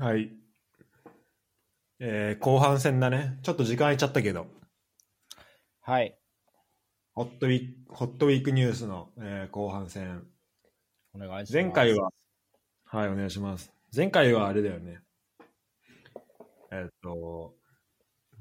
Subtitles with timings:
[0.00, 0.30] はい。
[1.98, 3.38] えー後半戦だね。
[3.42, 4.46] ちょっと時間空いちゃったけど、
[5.82, 6.18] はい。
[7.14, 10.26] ホットウィーク、ホットウィークニュースの、えー後半戦。
[11.12, 11.52] お願いします。
[11.52, 12.10] 前回は、
[12.86, 13.72] はい、お願いします。
[13.94, 15.00] 前回はあれだよね。
[16.72, 17.54] えーっと、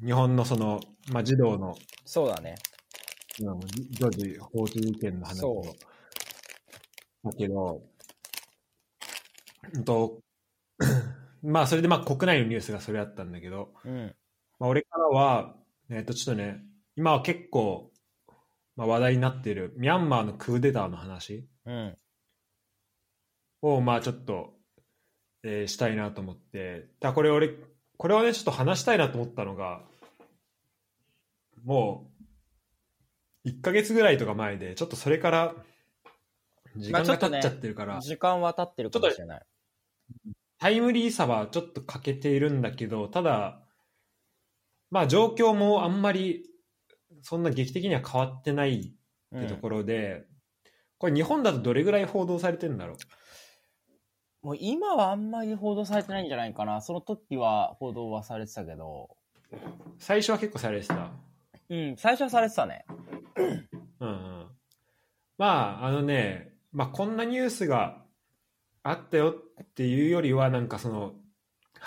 [0.06, 0.80] 日本のその、
[1.12, 2.56] まあ、児童の、そうだね。
[3.42, 3.60] うん
[3.92, 5.64] 女児放置事件の話を。
[7.24, 7.82] だけど、
[9.74, 10.20] うんと、
[11.44, 14.16] まあ、それでまあ国内のニュースがそれだったんだけど、うん。
[14.60, 15.56] まあ、俺からは、
[15.90, 16.62] えっ、と、ちょっとね、
[16.96, 17.92] 今は結構、
[18.76, 21.98] まあ、話題になっているミャンマーのクーデターの話うん。
[23.62, 24.54] を、まあ、ちょっと、
[25.44, 27.56] えーしたいなと思って、だこれ俺、
[27.98, 29.82] これをね、ちょっと話したいなと思ったのが、
[31.64, 32.12] も
[33.46, 35.56] う、1ヶ月ぐらいとか前で、ちょっとそれから、
[36.76, 39.42] 時間が経っちゃってるから、時間は経ってるかもしれない。
[40.60, 43.62] タイムリーさはちょっと欠けているんだけど、ただ、
[44.92, 46.46] まあ状況もあんまり
[47.22, 48.94] そんな劇的には変わってない
[49.36, 50.26] ってところで、
[50.98, 52.96] これ日本だとどれぐらい報道されてるんだろ
[54.44, 54.48] う？
[54.48, 56.82] もう今はあんまり報道されてないんじゃないかな。
[56.82, 59.10] その時は報道はされてたけど。
[59.98, 61.12] 最初は結構されてた？
[61.70, 62.86] うん、最初はされてたね。
[64.00, 64.48] うんうん。
[65.38, 68.04] まあ、あのね、まあこんなニュースが
[68.84, 69.49] あったよって
[69.86, 71.14] いうよりは、なんかその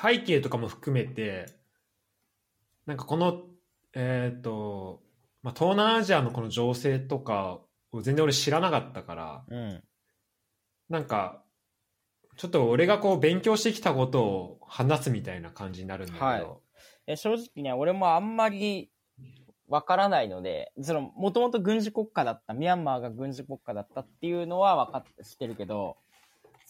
[0.01, 1.47] 背景とかも含めて、
[2.87, 3.43] なんかこの、
[3.95, 5.03] えっ、と、
[5.43, 7.61] まあ東南アジアのこの情勢とか
[7.93, 9.83] を全然俺知らなかったから、うん。
[10.89, 11.43] なんか、
[12.37, 16.47] ちょっと俺がこう勉強してきたことを話すみたいな感じになるんだけど、はい
[17.07, 18.91] え正直ね、俺もあんまり
[19.69, 25.97] わからないので、その、もともと軍事国家だった、ミャンマーが軍事国家だったっていうのは分かって知ってるけど、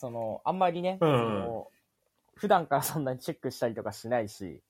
[0.03, 1.69] その、あんまりね、うんその
[2.35, 4.61] 普段からそんなにチェックしたりとかしないし、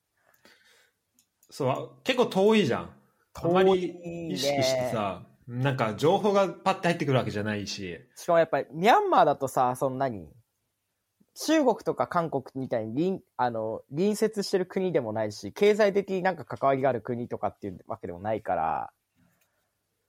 [1.49, 2.89] そう、結構遠いじゃん。
[3.33, 3.81] あまり遠い
[4.27, 10.29] ね意識してさ、なんか情報がパッて入ってくるわけじゃないし、しかもやっぱり、ミャンマーだとさ、その何
[11.33, 18.93] 中国とか韓国みたいに隣あの隣接してる国でもないし、経済的になんか関わりがある国とかっていうわけでもないから、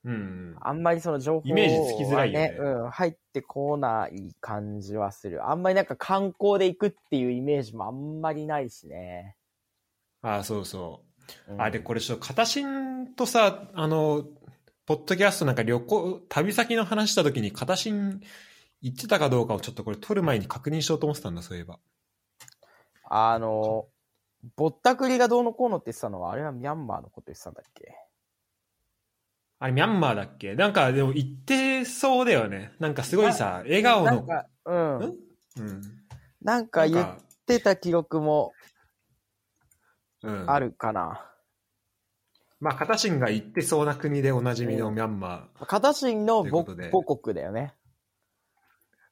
[0.04, 0.56] うん。
[0.60, 5.48] あんまりその情報イメージつきづらいよねはうん、入ってこない感じはする。
[5.48, 9.36] あんまりなんか観光で行くっていうイメージもあんまりないしね。
[10.22, 11.02] ああ、そうそ
[11.48, 11.52] う。
[11.54, 14.24] うんあ、で、これちょっと、片新とさ、あの、
[14.86, 18.20] ポッドキャストなんか旅行、旅先の話した時に片新
[18.82, 21.78] 言ってたかどうかをちょっとこれ撮る前に確認しようと思ってたんだ、そういえば。
[23.08, 23.86] あの、
[24.56, 27.94] ぼったくりがどうのこうのって言ってたのは、あれはミャンマーのこと言ってたんだっけ？
[29.64, 30.54] あれ、ミャンマーだっけ？
[30.54, 32.72] なんか、でも言ってそうだよね。
[32.80, 34.10] なんかすごいさ、笑顔の。
[34.10, 34.98] なんか、うん。
[34.98, 35.16] うん？
[36.42, 37.16] なんか言っ
[37.46, 38.52] てた記録も
[40.22, 41.24] うん、あるかな。
[42.60, 45.64] まあ、片新が言ってそうな国でおなじみのミャンマー。
[45.66, 47.74] カタシンの母ということで母国だよね。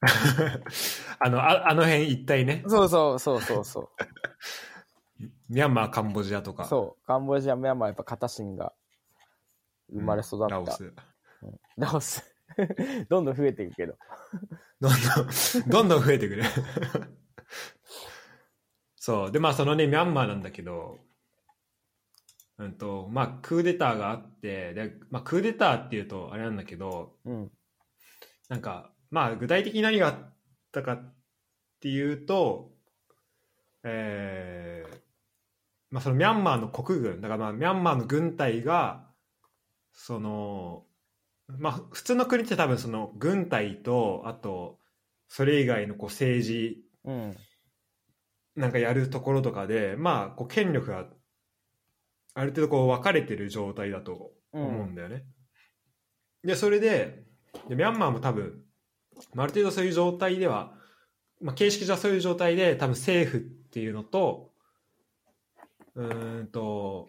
[1.19, 2.63] あの、ああの辺一帯ね。
[2.67, 3.89] そうそうそうそうそう。
[5.49, 6.67] ミャンマー、カンボジアとか。
[6.67, 7.07] そう。
[7.07, 8.75] カンボジア、ミャンマーやっぱカタシンが
[9.93, 10.51] 生まれ育った。
[10.55, 10.93] ラオス。
[11.77, 12.25] ラオス。
[13.09, 13.97] どんどん増えていくけど。
[14.81, 15.01] どんどん、
[15.71, 16.45] どんどん増えてくる。
[18.97, 19.33] そう。
[19.33, 20.99] で、まあ、そのね、ミャンマーなんだけど、
[22.59, 27.51] うんと、まあ、クーデターがあって、で、まあ、クーデターっていうと、あれなんだけど、うん。
[28.49, 30.35] なんか、まあ、具体的に何があっ
[30.71, 31.15] たかっ
[31.81, 32.73] ていうと、
[33.85, 35.03] えー
[35.93, 39.12] まあ、そのミャンマーの国軍、だからまあ、ミャンマーの軍隊が、
[39.93, 40.85] その、
[41.49, 44.79] まあ、普通の国って多分その軍隊と、あと、
[45.29, 47.37] それ以外のこう政治うん。
[48.55, 51.07] なんかやるところとかで、まあ、こう権力が
[52.35, 55.25] ある程度こう分かれてる状態だと思うんだよね。
[56.45, 57.25] で、それで
[57.69, 58.63] で、ミャンマーも多分、
[59.35, 60.75] まあある程度そういう状態では、
[61.41, 64.53] まあ、形式上はそういう状態で、多分政府っていうのと、
[65.95, 67.09] うーんと、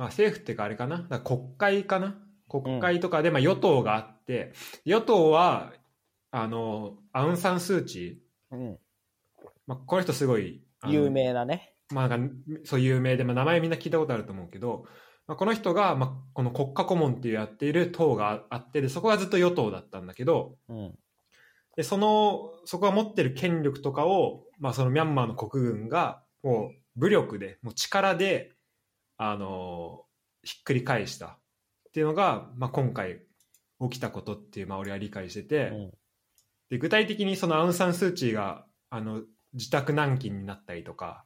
[0.00, 0.96] まあ政府っていうかあれかな？
[0.96, 2.16] だから国会かな？
[2.48, 4.54] 国会とかで、まあ与党があって、
[4.86, 5.74] 与党は、
[6.30, 8.78] あの、アウン・サン・スー・チー、うん。
[9.66, 11.74] まあ、この人すごい、有名なね。
[11.90, 14.86] まあ、なんかそう有名で、まあ、名前みんな聞いたことあると思うけど、
[15.26, 20.98] まあ、この人が、まあ、この国家顧問っていうやっている党があってでそこがずっと与党だったんだけどうん。
[21.76, 28.52] でそのそこが持ってる権力とかを、まあ、そのミャンマーの国軍がもう武力でもう力で
[29.22, 30.06] あの
[30.42, 31.26] ひっくり返した。
[31.26, 33.20] っていうのが、まあ、今回
[33.82, 35.90] 起きたことっていう、まあ、俺は理解してて、うん。
[36.70, 39.22] で具体的にそのアウン・サン・スー・チーがあの
[39.52, 41.24] 自宅軟禁になったりとか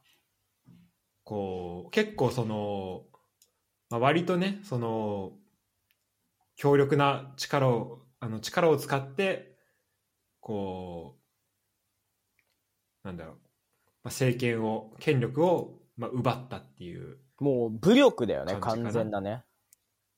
[1.23, 3.03] こう結構その、
[3.89, 5.31] まあ、割とねその
[6.57, 9.55] 強力な力をあの力を使って
[10.41, 11.15] こ
[13.03, 13.41] うなんだろう、まあ、
[14.05, 19.43] 政権を権力を、まあ、奪ったっていうもう武力だよね、完全なね。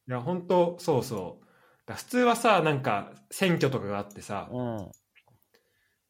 [0.07, 1.39] いや本当そうそ
[1.87, 4.91] う普通はさなんか選挙とかがあってさ、うん。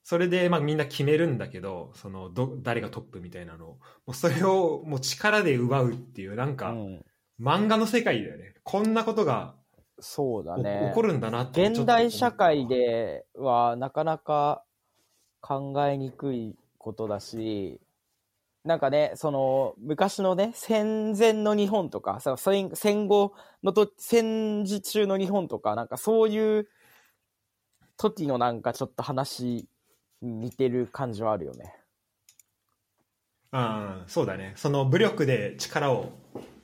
[0.04, 7.06] それでまあみんな決めるんだけどそのど誰がトップみたいなのをもうそれをもう力で奪うっていうなんか、うん、
[7.42, 9.56] 漫画の世界だよねこんなことが
[9.98, 10.96] おそうだね起。
[10.96, 14.64] こるんだなって現代社会でではなかなか
[15.42, 17.82] 考えにくいことだし、
[18.68, 23.34] なんかね、その昔のね、戦前の日本とか、さ戦戦後
[23.64, 26.68] のと、戦時中の日本とか、なんかそういう
[27.96, 29.68] 時のなんかちょっと話
[30.22, 31.74] に似てる感じはあるよね。
[33.52, 34.52] ああそうだね。
[34.58, 36.12] その武力で力を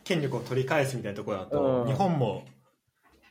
[0.03, 1.88] 権力を取り返すみたいなところだと、うん。
[1.88, 2.44] 日本も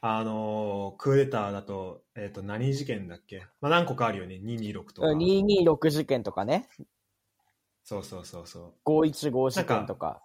[0.01, 4.41] あのークーデターだと,、えー、と何事件だっけ、まあ、何個かあるよね。
[4.43, 5.09] 226とか。
[5.09, 6.69] 226事件とかね、
[7.85, 8.89] そうそうそうそう。
[8.89, 10.23] 515事件とか。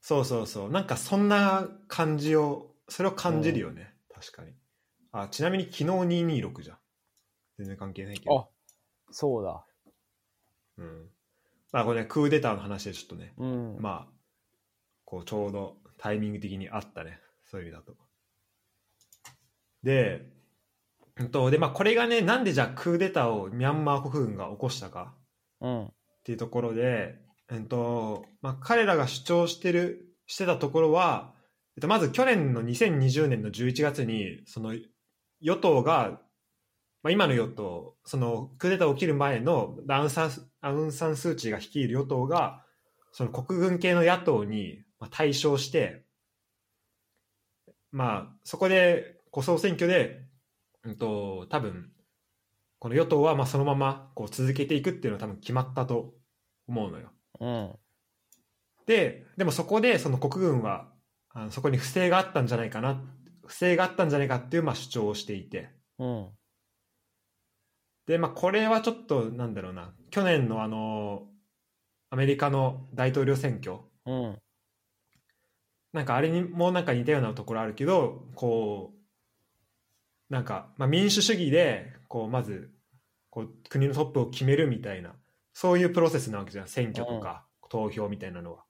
[0.00, 0.70] そうそうそう。
[0.70, 4.52] なんかそんな感じをそれを感じるよね、確かに。
[5.12, 6.78] あちなみに昨日226じゃん。
[7.58, 8.38] 全然関係ないけど。
[8.38, 8.48] あ、
[9.10, 9.64] そうだ。
[10.78, 11.10] うん。
[11.72, 13.34] まあこれねクーデターの話でちょっとね。
[13.36, 13.76] うん。
[13.80, 14.12] まあ
[15.04, 17.18] こうちょうどタイミング的にあったね。
[17.50, 17.96] そういう意味だと。
[19.82, 20.30] で
[21.16, 25.14] うんとでまあこれがねなんでじゃあクーデターをミャンマー国軍が起こしたか。
[25.60, 25.92] うん。
[26.28, 27.14] っていうところで、
[27.50, 31.32] えっとまあ、彼らが主張してるしてたところは、
[31.74, 34.74] えっと、まず去年の2020年の11月にその
[35.40, 36.20] 与党が、
[37.02, 40.30] まあ、今の与党そのクーデター起きる前のアウンサン
[40.60, 42.62] アウン・サン・スー・チーが率いる与党が
[43.12, 46.04] その国軍系の野党にまあ対象して、
[47.90, 50.26] まあ、そこでこう総選挙で、
[50.84, 51.90] うん、と多分
[52.78, 56.17] この与党はまあそのままこう続けていくっていうのは多分決まったと
[56.68, 57.10] 思うのよ。
[57.40, 57.72] うん。
[58.86, 60.88] で、でもそこでその国軍は
[61.30, 63.02] あのそこに不正があったんじゃないかな、
[63.46, 65.70] 不正があったんじゃないかっていうまあ主張をしていて。
[65.98, 66.28] うん。
[68.06, 71.26] で、まあこれはちょっとなんだろうな、去年のあの、
[72.10, 74.38] アメリカの大統領選挙、うん。
[75.92, 78.98] なんかあれにもなんか似たようなところあるけど、こう、
[80.32, 82.70] なんか、まあ、民主主義で、こう、まず、
[83.30, 85.14] こう、国のトップを決めるみたいな、
[85.52, 86.68] そういうプロセスなわけじゃん。
[86.68, 88.64] 選挙とか、投票みたいなのは。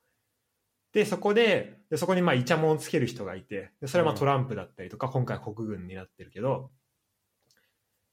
[0.92, 6.70] で、そこで、でそこにまあ、イチャモンをつける人がいて、でそれはまあうんトランプだったりとか、今回国軍になってるけど、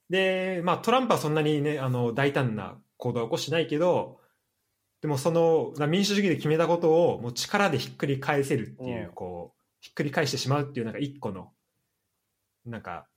[0.10, 4.20] で、まあ、トランプはそんなにね、あの、大胆な行動を起こしてないけど、
[5.02, 11.52] でもその民主主義で決めたことをもう力でひっくり返せるっていう、うんこうひっくり返してしまうっていうなんか一個の
[12.66, 13.08] なんか、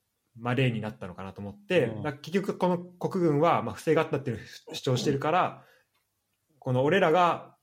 [0.41, 4.41] まあ、例になったのかなと思って、うん結局この国軍はまあ不正があったっていう
[4.73, 5.65] 主張してるから、
[6.59, 7.55] この俺らが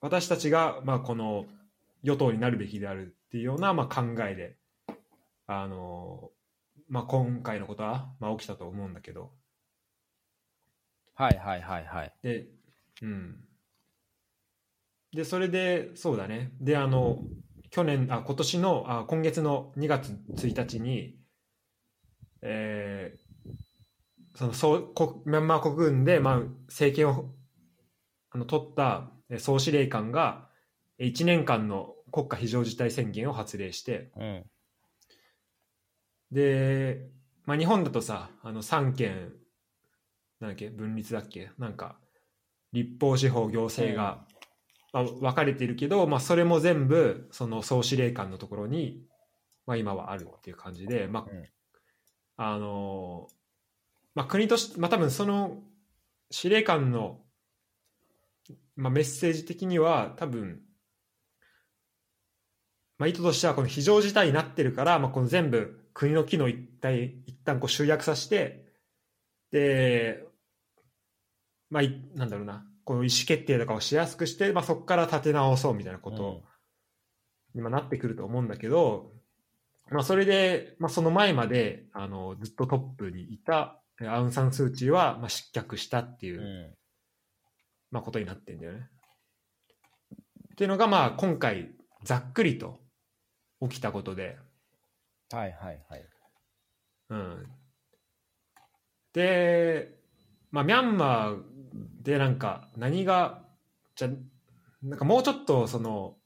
[0.00, 1.46] 私たちがまあこの
[2.02, 4.56] 与党になるべきであるっていうようなまあ考えで
[5.46, 6.30] あの、
[6.88, 9.30] まあ、今回のことはまあ起きたと思うんだけど
[11.14, 12.12] はいはいはいはい。
[12.22, 12.46] で、
[13.02, 13.36] うん。
[15.12, 16.52] で、それで、そうだね。
[16.60, 17.22] で、あの、
[17.70, 21.16] 去年、あ、今年の、あ、今月の2月1日に、
[22.42, 23.32] えー
[24.34, 27.34] その、そう、こミャンマー国軍で、まあ、政権を、
[28.30, 30.48] あの、取ったえ総司令官が、
[30.98, 34.44] 1年間の国家非常事態宣言を発令して、うん。
[36.30, 37.08] で、
[37.44, 39.32] まあ、日本だとさ、あの、三権、
[40.40, 41.98] なんだっけ、分立だっけ、なんか、
[42.72, 44.26] 立法、司法、行政が、
[44.92, 49.04] まあ、分かれているけど、まあ、それも全部、その総司令官のところに、
[49.66, 51.44] まあ、今はあるっていう感じで、まあ、うん
[52.36, 53.28] あの
[54.14, 55.58] まあ、国として、まあ、多分その
[56.30, 57.20] 司令官の、
[58.76, 60.60] まあ、メッセージ的には、多分、
[62.98, 68.66] まあ、意図としてはこの非常事態になってるから、まあ、この全部国の機能一体一旦こう集約させて
[69.50, 70.24] で、
[71.70, 71.82] まあ、
[72.16, 76.42] なんだろうなこの意思決定とかをしやすくして、まあ、そこから立て直そうみたいなこと
[77.54, 79.12] に今なってくると思うんだけど、
[79.92, 86.74] まあ、それで、まあ、その前まであのずっとトップにいたえアウン・サン・スー・チーは、まあ、失脚したっていうう、ん。
[87.90, 88.88] まあ、ことになってんだよね。
[90.52, 91.70] っていうのが、まあ、今回
[92.04, 92.80] ざっくりと
[93.60, 94.38] 起きたことで、
[95.30, 96.04] はいはいはい。
[97.10, 97.46] うん。
[99.12, 99.94] で、
[100.50, 101.42] まあ、ミャンマー
[102.02, 103.42] でなんか何が
[103.94, 104.08] じゃ
[104.82, 106.16] なんかもうちょっとその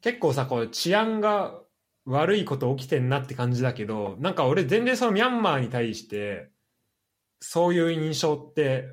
[0.00, 1.61] 結構さこう治安が
[2.04, 6.50] 悪いこと起きてんなって感じだけどなんか俺全然そのミャンマーに対して
[7.40, 8.88] そういう印象って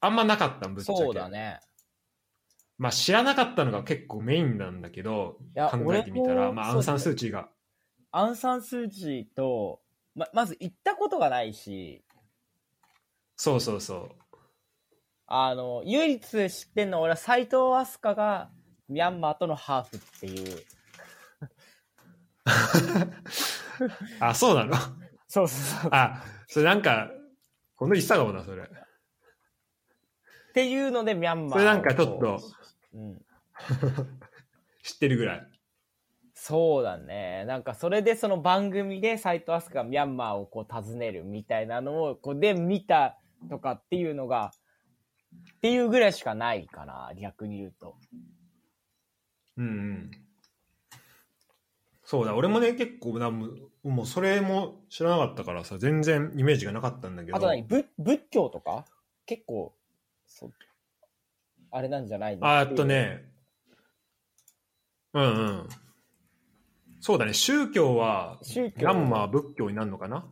[0.00, 1.60] あんまなかったんぶっちゃけそうだね。
[2.78, 7.48] まあ知らなかったのが結構メインなんだけど考えてみたら、まあ、アン・サン・スー・チーが
[8.12, 9.80] アンサンスーチーと、
[10.14, 12.04] ま、まず行ったことがないし、
[13.36, 14.10] そうそうそう
[15.26, 18.50] あの、唯一知ってんのは俺は斎藤飛鳥が
[18.88, 20.64] ミャンマーとのハーフっていう。
[24.20, 24.74] あそうなの？
[25.28, 25.90] そうそうそう。
[25.92, 27.10] あそれなんか
[27.76, 28.66] 今度言ってたかもなそれっ
[30.54, 32.40] ていうのでミャンマーをそれなんかちょっと
[32.94, 33.24] うん。
[34.82, 35.46] 知ってるぐらい
[36.34, 37.44] そうだね。
[37.46, 43.18] なんかそれでその番組で斎藤飛鳥がミャンマーをこう訪ねるみたいなのをこうで見た
[43.50, 44.52] とかっていうのが、
[45.56, 47.96] っていうぐらいしかないかな、逆に言うと。
[49.56, 50.10] うんうん
[52.10, 53.48] そうだ俺もね結構なも
[53.84, 57.36] うもうそれも知らなかったからさ全然イメージがなかったんだけど。
[57.36, 57.64] あと何？
[57.64, 58.86] 仏仏教とか？
[59.26, 59.74] 結構、
[60.26, 60.52] そう、
[61.70, 62.46] あれなんじゃないの？
[62.46, 62.86] あえっと。
[62.86, 63.30] ね。
[65.12, 65.68] うんうん。
[67.00, 68.88] そうだね宗教は宗ミ教。
[68.88, 70.24] ャンマー仏教になるのかな？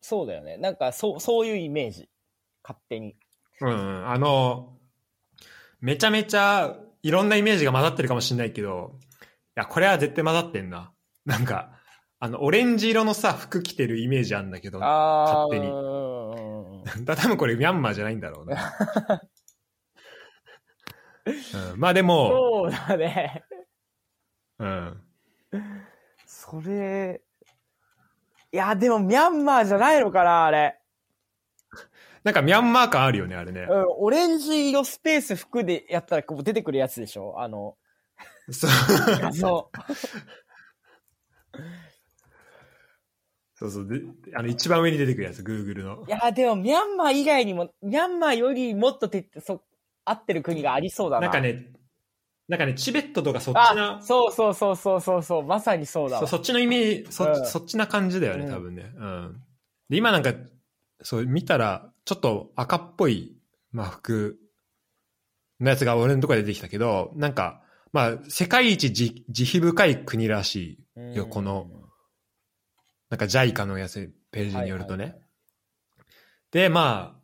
[0.00, 0.56] そうだよね。
[0.56, 2.08] なんかそう、そういうイメージ。
[2.62, 3.16] 勝手に。
[3.60, 4.08] うんうん。
[4.08, 4.78] あの
[5.80, 9.02] めちゃめちゃいろんなイメージが混ざってるかもしれないけどい
[9.56, 10.91] やこれは絶対混ざってんな
[11.24, 11.70] なんか
[12.18, 15.66] あのオレンジ色のさ服着てるイメージあるんだけど勝手に。
[17.04, 18.74] だ多分これミャンマーじゃないんだろうな、
[21.72, 23.44] うん、まあでもそうだね。
[24.58, 25.00] うん。
[26.26, 27.20] それ、
[28.52, 30.78] いや、でもミャンマーじゃないのかな、あれ。
[32.24, 33.66] なんかミャンマー感あるよねあれね。
[33.68, 37.34] うん、オレンジ色スペース服でやったらこう出てくるやつでしょ？
[37.38, 37.76] あの、
[38.50, 38.70] そう。
[39.20, 39.70] 画像。
[43.54, 43.88] そうそう。
[43.88, 44.02] で
[44.34, 46.04] あの一番上に出てくるやつ Google の。
[46.06, 49.62] いや、でもミャンマー以外にも、ミャンマーよりもっとてそ
[50.04, 51.22] 合ってる国がありそうだな。
[51.22, 51.72] なんかね
[52.48, 56.22] なんかねチベットとかそっちあな、そうそうそうそうそうそう、まさにそうだわ。
[56.22, 57.46] そそっちのイメージそ,、うん。
[57.46, 58.52] そっちな感じだよねうん。
[58.52, 58.92] 多分ね。
[58.96, 59.42] うん。
[59.88, 60.34] で今なんか
[61.02, 63.36] そう見たらちょっと赤っぽい、
[63.70, 64.38] まあ、服
[65.60, 71.70] のやつが俺のところで出てきたけどなんかまあ世界一慈慈悲深い国らしいよこの
[73.10, 75.12] なんか JICA のやつページによるとね、はい。
[75.12, 75.22] はい
[76.52, 77.22] でまあ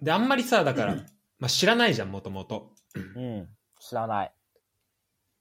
[0.00, 0.94] であんまりさだから、
[1.40, 3.48] まあ、知らないじゃんもともとはいうん、
[3.80, 4.32] 知らない。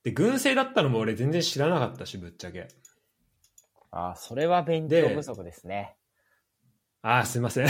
[0.04, 2.68] で軍政だったのも俺全然知らなかったしぶっちゃけ。
[3.92, 5.96] あーそれは勉強不足ですね。
[7.02, 7.68] ああすいません。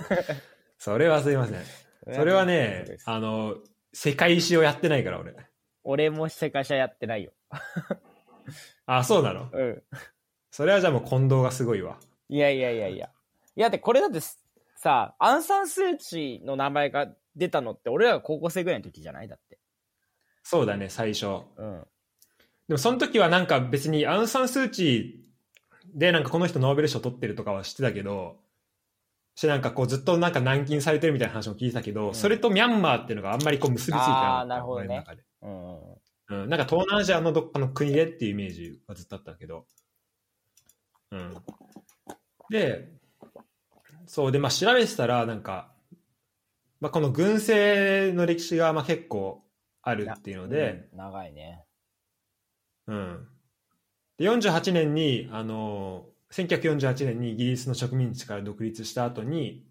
[0.78, 1.62] それはすいません。
[2.14, 3.56] それはねあの
[3.92, 5.34] 世界史をやってないから俺。
[5.82, 7.32] 俺も世界史はやってないよ。
[8.86, 9.48] あそうなの？
[9.52, 9.82] うん。
[10.50, 13.10] それはじゃあもう近藤がすごいわいやいやいやいや。
[13.56, 14.20] いや、だってこれだって
[14.76, 19.28] さ、アンサンスーチーの名前が出たのって俺らが高校生ぐらいの時じゃない？
[19.28, 19.58] だって。
[20.42, 21.86] そうだね最初うん。
[22.68, 28.36] でもその時はなんか別にアン・サン・スー・チーでなんかこの人ノーベル賞取ってるとかは知ってたけど
[29.34, 35.99] してなんかこうずっとなんか軟禁されてるみたいな話も聞いてたけど、うんそれとミャンマーっていうのがあんまりこう結びついてなかったあーなるほどね俺の中で、うん
[36.30, 36.42] うん。
[36.44, 39.66] うん、なんか東南アジアのどっかの国でっていうイメージはずっとあったけど
[41.10, 41.36] うん
[42.50, 42.88] で
[44.06, 45.72] そうでまあ調べてたらなんか、
[46.80, 49.44] まあ、この軍政の歴史がまあ結構
[49.82, 51.64] あるっていうので、うん長いね。
[52.86, 53.28] うん、
[54.18, 59.64] で48年にあの1948年にイギリスの植民地から独立した後に、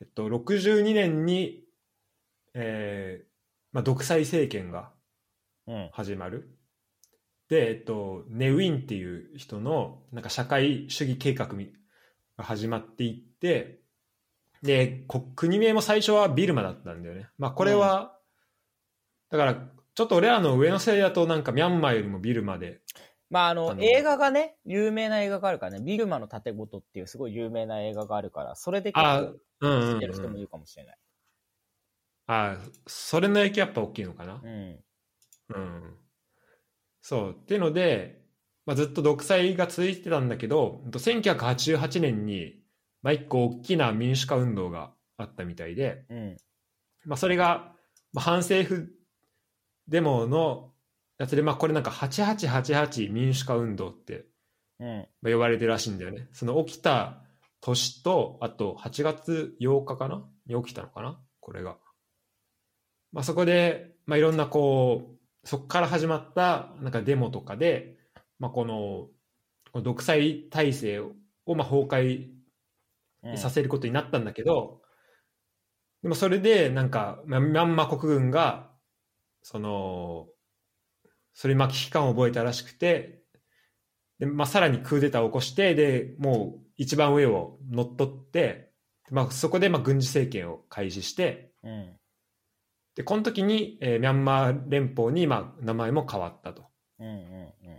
[0.00, 1.64] えっと、62年に、
[2.54, 3.26] えー
[3.72, 4.97] まあ、独裁政権がうん。
[5.92, 6.56] 始まる。
[7.48, 11.72] で、えっと、ネウィンっていう人のなんか社会主義計画み
[12.36, 13.80] が始まっていって
[14.62, 17.28] でこ国名も最初はビルマだったんだよね。
[17.38, 18.18] まあこれは、
[19.30, 19.54] だから
[19.94, 22.80] ちょっと俺らの上の世代だとなんかミャンマーよりもビルマで
[23.30, 29.94] まああの、映画がね、有名な映画があるからね、ビルマの盾ごとっていうすごい有名な映画があるから、それで結あ構うんうん、うん。
[29.94, 30.98] 知ってる人もいるかもしれない。
[32.26, 34.40] あそれの影響やっぱ大きいのかな。
[34.42, 34.80] うん。
[35.50, 35.94] うん
[37.00, 38.20] そうっていうので、
[38.66, 42.60] まあ、ずっと独裁が続いてたんだけどうんと1988年に、
[43.02, 46.36] まあ、一個大きな民主化運動があったみたいで、うん。
[47.04, 47.72] まあ、それが、
[48.12, 48.90] まあ、反政府
[49.88, 50.72] デモの
[51.18, 54.26] やつで、まあ、これなんか8888民主化運動って、
[54.80, 55.06] うん。
[55.20, 57.22] まあ、呼ばれてるらしいんだよねその起きた
[57.60, 61.76] 年と、あと8月8日かなに起きたのかなこれが。
[63.12, 65.17] まあ、そこで、まあ、いろんなこう、
[65.48, 67.96] そこから始まったなんかデモとかで、
[68.38, 71.14] まあ、この独裁体制を
[71.46, 72.26] まあ崩壊
[73.22, 74.82] うんさせることになったんだけど、
[76.02, 78.70] でもそれでなんかまあミャンマー国軍が
[79.42, 80.26] その
[81.32, 83.22] それにまあ危機感を覚えたらしくて
[84.18, 88.70] で、まあ、さらにクーデターを起こしてでもう一番上を乗っ取って、
[89.10, 91.97] まあ、そこでまあ軍事政権を開始してうん。
[92.98, 96.64] でこの時に、えーミャンマー連邦にまあ名前も変わったと。
[96.98, 97.78] うんうんうん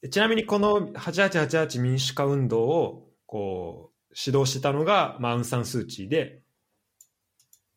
[0.00, 6.40] でちなみにこの8888民主化運動をこう指導してたのが、まあ、アウン・サン・スー・チーで。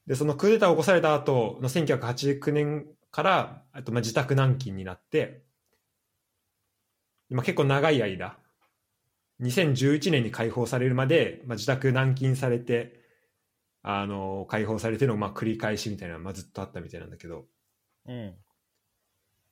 [0.07, 5.41] でそのクーデターを起こされた後の1989年からあとまあ自宅軟禁になって、
[7.29, 8.37] まあ、結構長い間。
[9.41, 13.00] 2011年に解放されるまで、まあ、自宅軟禁されて
[13.83, 17.45] あの解放されてのまあ繰り返しみたいなのあずっとあったみたいなんだけど
[18.07, 18.15] うん。
[18.15, 18.33] うん。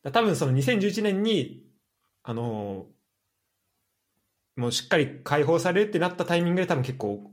[0.04, 1.66] だ多分その2011年に
[2.24, 2.88] あの
[4.56, 7.32] もうしっかり解放されるってなったタイミングで多分結構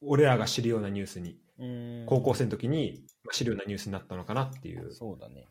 [0.00, 2.06] 俺らが知るようなニュースにうん。
[2.06, 5.48] 高校生の時に知るようなニュースになったのかなっていうそうだね。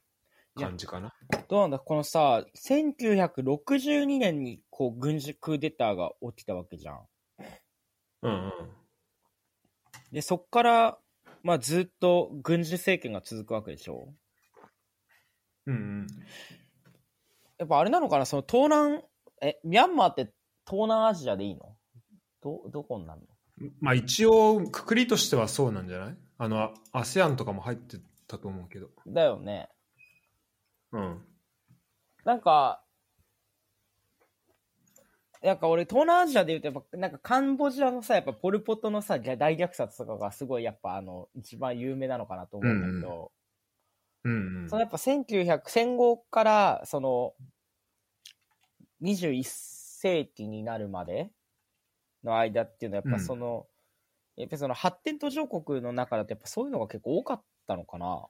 [0.57, 1.13] いや感じかな。
[1.49, 1.79] どうなんだ？
[1.79, 7.01] このさ、1962年にこう軍事クーデターが起きたわけじゃん。
[8.23, 8.51] うんうん。
[10.11, 10.97] で、そっから、
[11.43, 14.13] まあずっと軍事政権が続くわけでしょ？
[15.65, 16.07] うんうん。
[17.57, 18.25] やっぱあれなのかな？
[18.25, 19.03] その東南、
[19.41, 20.33] え、ミャンマーって
[20.65, 21.75] 東南アジアでいいの？
[22.41, 23.21] ど、どこになる
[23.59, 23.69] の？
[23.81, 26.17] まあ一応くくりとしてはそうなんじゃない？
[26.37, 27.97] あの ASEAN とかも入って
[28.27, 28.89] たと思うけど。
[29.07, 29.69] だよね。
[30.91, 31.21] うん。
[32.25, 32.83] なんか、
[35.43, 43.31] なんか俺、東南アジアで言うと、やっぱ、なんかカンボジアのさ、やっぱポルポトのさ、大虐殺とかがすごい、やっぱあの、一番有名なのかなと思うんだけど、
[44.23, 44.69] うんうん。
[44.69, 47.33] そのやっぱ1900、戦後から、その、
[49.01, 51.29] 21世紀になるまで
[52.23, 53.67] の間っていうのは、やっぱその、
[54.35, 58.27] やっぱその発展途上国の中だと、やっぱそういうのが結構多かったのかな。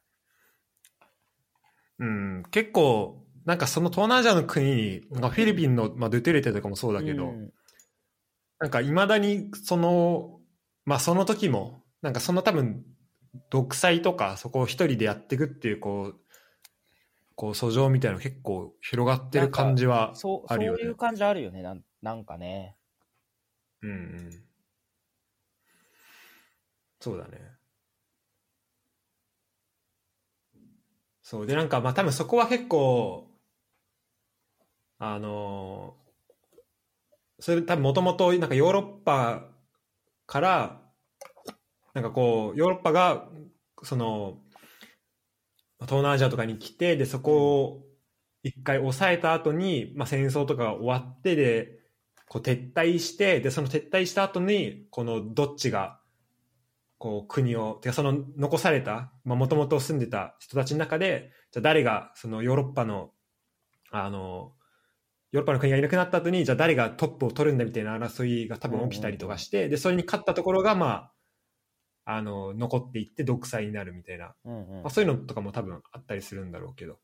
[1.99, 7.51] うん、結構なんかその東南アジアの国にフィリピンの、まあ、ドゥテルテとかもそうだけど、うん
[8.59, 10.39] なんかいまだにその
[10.83, 12.83] まあその時もなんかその多分
[13.51, 16.15] 独裁とかそこを一人でやっていくっていうこう
[17.35, 20.81] こう訴状みたいなの結構広がってる感じはそう、そうあるよね。
[20.81, 22.75] いう感じあるよね、なんなんかね。
[23.83, 24.43] うんうん。
[26.99, 27.37] そうだね。
[31.21, 33.26] そうでなんかまあ多分そこは結構
[34.99, 35.95] あの
[37.39, 39.43] それ多分もともとなんかヨーロッパ
[40.25, 40.81] から
[41.93, 43.27] なんかこうヨーロッパが
[43.83, 44.39] その
[45.81, 47.83] 東南アジアとかに来てでそこを
[48.43, 51.79] 一回抑えた後に、まあ、戦争とかが終わってで
[52.27, 55.99] こう撤退してでその撤退した後にこのどっちが
[56.97, 63.11] こう国をてかその残されたもともと住んでた人たちの中でじゃ誰がそのヨーロッパの
[63.91, 64.53] あの
[65.31, 71.11] ヨーロッパの国がいなくなった後にじゃあ誰がトップを取るんだみたいな争いが多分起きたりとかして、でそれに勝ったところがま
[72.05, 76.99] ああの残っていって独裁になるみたいなうんうんまあ、そういうのとかも多分あったりするんだろうけど。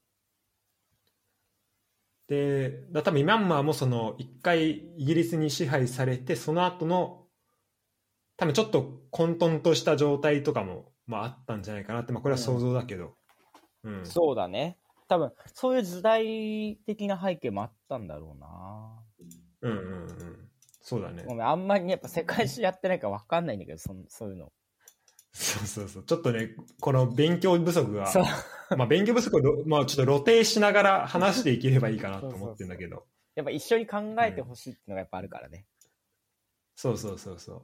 [2.27, 7.23] で、だ多分ミャンマーもその一回イギリスに支配されて、その後の
[8.38, 13.15] 多分ちょっと混沌とした状態とかも、まあ、あったんじゃないかなって、まあ、これは想像だけど。
[13.83, 14.05] うん。
[14.05, 14.77] そうだね。
[15.07, 19.03] 多分、そういう時代的な背景もあったんだろうな。
[19.61, 20.49] うんうんうん。
[20.81, 21.35] そうだねご。
[21.35, 24.51] めん、あんまりねやっぱ世界史やってないから分かんないんだけど、そんそういうの。
[25.31, 26.03] そうそうそう。
[26.03, 28.23] ちょっとね、この勉強不足が、そう。
[28.77, 33.07] まあ勉強不足をろ、まあちょっと露呈しながら話していければいいかなと思ってんだけど。
[33.35, 35.65] やっぱ一緒に考えてほしいっていうのがやっぱあるからね。
[36.75, 37.61] そうそうそうそう。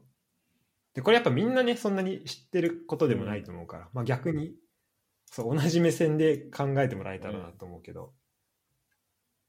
[0.94, 4.56] で、これやっぱみんなね、そんなに知ってることでもないと思うから、まあ逆に、
[5.32, 8.14] そう、同じ目線で考えてもらえたらなと思うけど。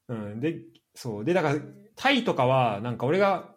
[0.09, 0.61] うん、で、
[0.95, 1.25] そう。
[1.25, 1.61] で、だから、
[1.97, 3.55] タイとかは、なんか俺が、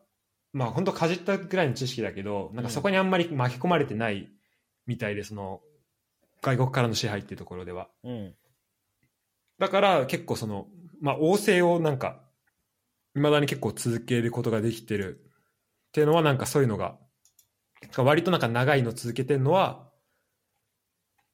[0.54, 4.30] まあ本当かじったぐらいの知識だけど、なんかそこにあんまり巻き込まれてない
[4.86, 5.62] みたいで、その、
[6.42, 7.90] 外国からの支配っていうところでは。
[8.04, 8.36] うん。
[9.60, 10.68] だから結構その、
[11.02, 12.22] まあ、王政をなんか、
[13.16, 15.22] 未だに結構続けることができてる
[15.90, 16.98] っていうのはなんかそういうのが、
[17.98, 19.90] 割となんか長いの続けてるのは、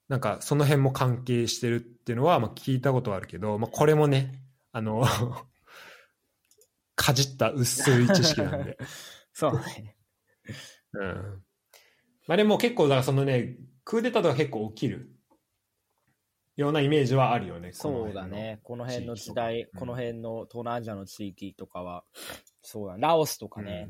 [0.10, 5.06] なんかその辺も関係してるっていうのはまあ聞いたことはあるけど、まあ、これもね、あの、
[6.96, 8.78] かじった薄い知識なんで。
[9.32, 9.96] そうね。
[10.94, 11.44] うん。
[12.28, 15.16] まあでも結構、だからそのね、クーデターとか結構起きる
[16.56, 17.72] ようなイメージはあるよね。
[17.72, 18.60] そうだね。
[18.64, 22.04] この辺の時代、うんこの辺の東南アジアの地域とかは、
[22.64, 23.90] そうだ、ラオスとかね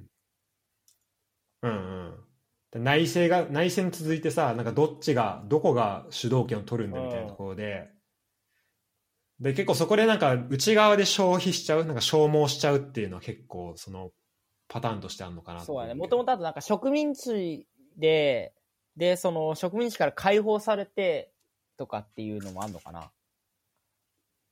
[1.64, 1.70] の。
[1.70, 2.29] うん、うんうん。
[2.74, 7.90] 内政が、内戦続いてさ、なんかどっちが、どこが主導権を取るんだみたいなところで、
[9.40, 14.12] で、結構そこでなんか内側で消費しちゃう、なんか消耗しちゃうっていうのは結構その
[14.68, 15.96] パターンとしてあるのかなそうだね。
[15.96, 17.66] もともとあとなんか植民地
[17.98, 18.54] で、
[18.98, 21.32] で、その植民地から解放されて
[21.78, 23.12] とかっていうのもあるのかな。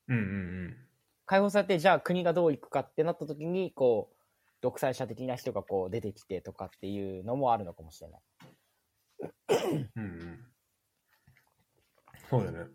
[0.08, 0.28] うんうんう
[0.70, 0.78] ん。
[1.26, 4.17] 解放されて、じゃあ国がどういくかってなった時に、こう、
[4.62, 8.22] 独裁者的な人がこう出てきてとかっていうのもあるのかもしれない。
[9.96, 10.40] うんうん。
[12.30, 12.66] そうだね。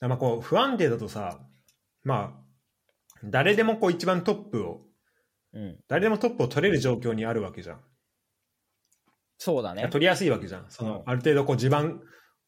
[0.00, 1.40] まあこう不安定だとさ、
[2.04, 4.82] まあ、誰でもこう一番トップを、
[5.52, 5.78] うん。
[5.88, 7.80] 誰でもトップを取れる状況にあるわけじゃん。
[9.38, 9.88] そうだね。
[9.88, 10.66] 取りやすいわけじゃん。
[10.68, 12.00] その、うんある程度こう地盤、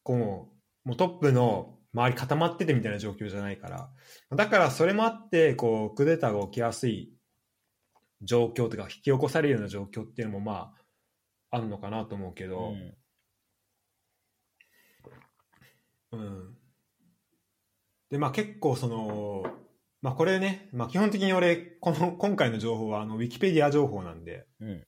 [0.03, 0.49] こ
[0.85, 3.89] う、もうトップの周り固まっててみたいな状況じゃないから。
[4.35, 7.13] だからそれもあって、こう、クーデターが起きやすい
[8.21, 10.73] 状況とか、引き起こされるような状況っていうのもま
[11.49, 12.73] あ、あるのかなと思うけど、
[16.11, 16.19] うん。
[16.19, 16.57] うん。
[18.09, 19.43] で、まあ結構その、
[20.01, 24.69] まあこれね、まあ基本的に俺、この、今回の情報はあの、ウィキペディア情報なんで、うん。
[24.69, 24.85] ウ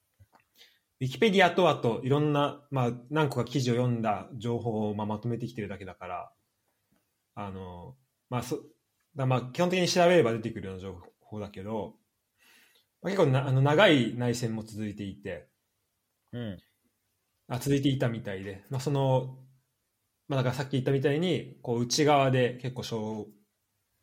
[1.02, 6.32] ィキペディアとあといろんな、まあ何個か記事を読んだ情報をまあまとめてきてるだけだから、
[7.36, 7.96] あの、
[8.30, 8.60] まあそ、
[9.16, 11.96] だまあ基本的に調べれば出てくるような情報だけど、
[13.02, 15.48] まあ、結構なあの長い内戦も続いていて、
[16.34, 16.60] うん。
[17.50, 19.38] あ続いていたみたいで、まあ、その、
[20.28, 23.26] まあ、だからさっき言ったみたいにこう内側で結構消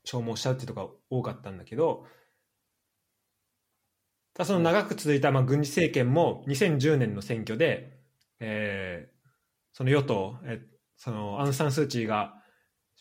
[0.04, 2.06] 消耗しちゃうっていうとこが多かったんだけど
[4.34, 8.00] ただその長く続いたまあ軍事政権も2010年の選挙で、
[8.40, 9.20] えー
[9.72, 10.60] その与党、え
[10.96, 12.39] そのアン・サン・スー・チーが、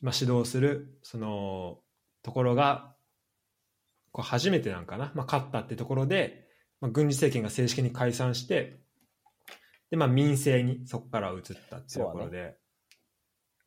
[0.02, 1.80] まあ、指導するその
[2.24, 2.96] ところが
[4.12, 6.48] こう初めてなんかな、まあ、勝ったってところで、
[6.82, 8.80] まあ、軍事政権が正式に解散して
[9.90, 12.58] で、まあ、民政にそこから移ったっていうところで、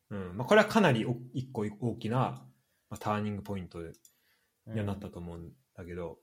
[0.09, 0.37] うん。
[0.37, 6.19] まあ、これはかなりお一個大きな、まあ、ターニングポイントにはなったと思うんだけど、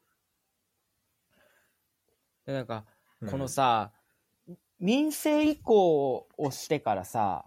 [2.47, 2.85] でなんか、
[3.21, 3.31] うん。
[3.31, 3.93] このさ、
[4.79, 7.45] 民政移行をしてからさ、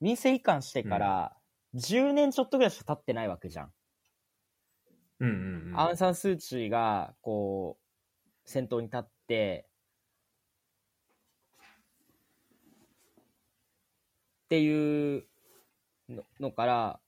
[0.00, 1.36] 民政移管してから、
[1.74, 3.72] 10年ちょっとぐらいしか経ってないわけじゃん。
[5.20, 9.66] うんうんうんアン・サン・スー・チーが、こう、先頭に立って、
[14.44, 15.24] っていう
[16.08, 17.00] ののから、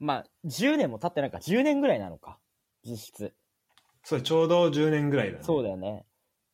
[0.00, 2.38] まあ、10年も経ってないから、10年ぐらいなのか、
[2.84, 3.34] 実質。
[4.02, 6.04] そうちょうど10年ぐらいだねそうだよね。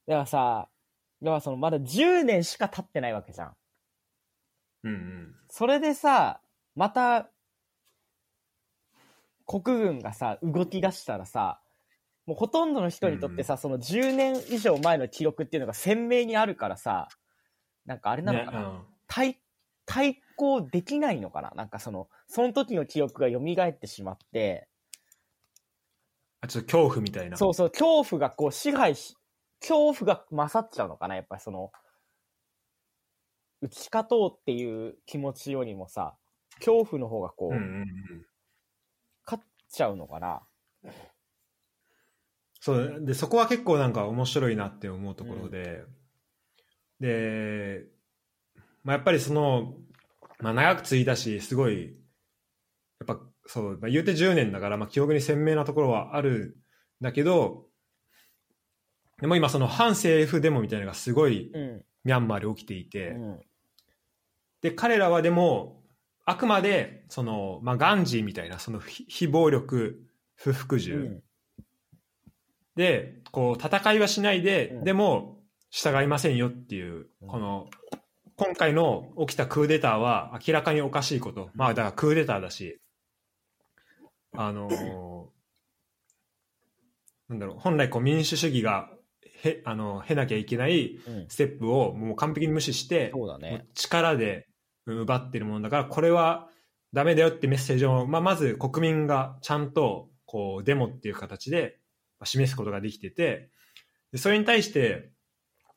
[0.07, 0.68] だからさ、
[1.23, 3.57] だからその、まだ10年しか経ってないわけじゃん。
[4.85, 6.42] うんうんそれでさ、
[6.78, 7.28] また、
[9.46, 11.60] 国軍がさ、動き出したらさ、
[12.24, 17.08] もうほとんどの人にとってさ、その10年以上前の記録っていうのが鮮明にあるからさ、
[17.84, 18.82] なんかあれなのかな、ねうん。
[19.08, 19.40] 対、
[19.86, 24.68] 対抗できないのかななんかその、その時の記憶が蘇ってしまって、
[26.40, 27.36] あちょっと恐怖みたいな。
[27.36, 29.16] そうそう、恐怖がこう支配し、
[29.58, 31.72] 恐怖が勝っちゃうのかなやっぱりその、
[33.62, 36.16] 打ち勝とうっていう気持ちよりもさ、
[36.59, 38.27] 恐怖の方がこう、うんうんうん。
[39.25, 40.42] 勝っちゃうのかな。
[42.61, 45.85] そうでそこは結構なんか面白いなって思うところで、
[47.01, 47.85] で、
[48.83, 49.75] まあ、やっぱりその、
[50.40, 51.97] まあ、長く続いたしすごい
[53.07, 56.57] やっぱそう、まあ、言うて10年だから、まあ、記憶に鮮明なところはある
[57.01, 57.66] んだけど
[59.21, 61.85] でも今その反政府デモみたいなのがすごいうん。
[62.05, 63.40] ミャンマーで起きていて、うん。
[64.62, 65.83] で彼らはでも
[66.30, 69.98] あくまでその、まあ、ガンジーみたいなその非非暴力
[70.34, 71.22] 不服従、うん。
[72.76, 75.38] でこう戦いはしないで、うんでも
[75.70, 77.66] 従いませんよっていう、うんこの
[78.36, 82.78] 今回の起きたクーデターは明らかにおかしいこと、まあだからクーデターだし
[84.36, 85.24] あのー
[87.30, 88.90] なんだろう本来こう民主主義が
[89.42, 91.26] へあの経なきゃいけないうん。
[91.28, 93.66] ステップをもう完璧に無視して、もうそうだね。
[93.74, 94.47] 力でうん
[94.94, 96.48] 奪ってるものだからこれは
[96.92, 101.79] ダメだよってメッセージを、まあ、まず国民がちゃんとこうデモっていう形で
[102.18, 103.51] まあ示すことができてて
[104.12, 105.11] でそれに対して、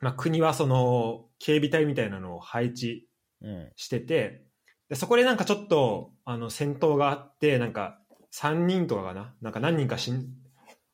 [0.00, 3.06] まあ、国はその警備隊みたいなのを配置
[3.42, 3.70] うん。
[3.76, 4.44] してて
[4.88, 7.98] でそこでなんかちょっとあの戦闘があってなんか
[8.32, 9.34] 3人とかかな？
[9.42, 10.26] なんか何人か死ん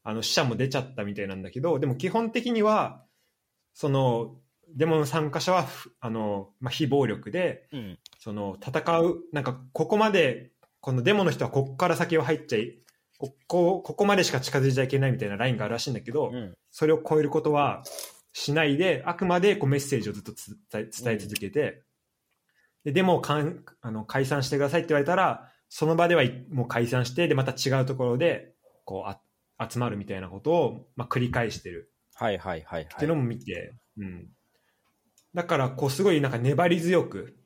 [0.02, 3.04] あの死者も出ちゃったみたいなんだけどでも基本的には
[3.74, 4.36] その
[4.74, 7.98] デモの参加者はふあの、まあ、非暴力でうん。
[8.18, 10.50] その戦うなんかここまで
[10.80, 12.78] このデモの人はここから先は入っちゃい
[13.18, 16.54] ここここまでしか近づいちゃいけないみたいなラインがあるらしいんだけど、うん。
[16.70, 17.82] それを超えることは
[18.32, 21.82] しないであくまでこうメッセージをずっとつ伝え伝え続けて、
[22.84, 28.52] でデモをかんあの解散してくださいって言われたらその場ではいもう解散してでまた違うところで
[28.84, 29.20] こうあ
[29.68, 31.92] 集まるみたいなことを、まあ、繰り返してる。
[32.14, 32.82] はいはいはい。
[32.82, 34.28] っていうのも見て、うん、
[35.34, 37.37] だからこうすごいなんか粘り強く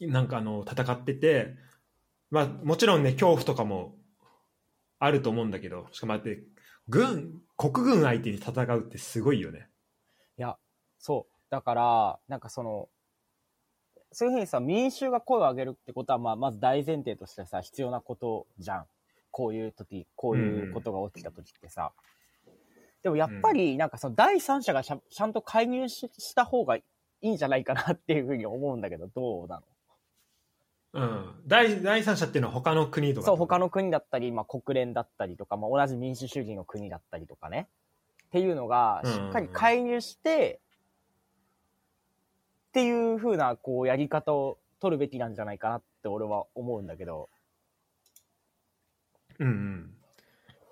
[0.00, 1.56] なんかあの戦ってて、
[2.30, 3.94] まあ、もちろんね恐怖とかも
[4.98, 6.42] あると思うんだけどしかもだって
[6.88, 9.68] 軍国軍相手に戦うってすごいよね。
[10.38, 10.56] いや、
[10.98, 11.32] そう。
[11.50, 12.88] だから、なんかその、
[14.12, 18.86] そういうふうにさ、民衆が声を上げるってことは、まあ、まず大前提としてさ、必要なことじゃん。
[19.30, 21.92] こういう時、こういうことが起きた時ってさ。
[23.02, 26.84] でもやっぱり、なんかその第三者がちゃんちゃんと介入しした方がい
[27.22, 29.62] いんじゃないかなっていうふうに思うんだけど、どうなの？
[30.96, 37.68] うん、第第三者っていうのは他の国とかそう、他の国だったり、まあ、国連だったりとか、まあ、同じ民主主義の国だったりとかね。
[38.26, 40.60] っていうのが、うんしっかり介入して、
[42.68, 47.30] っていう風な、こう、やり方を取るべきなんじゃないかなって俺は思うんだけど。
[49.38, 49.90] うんうん、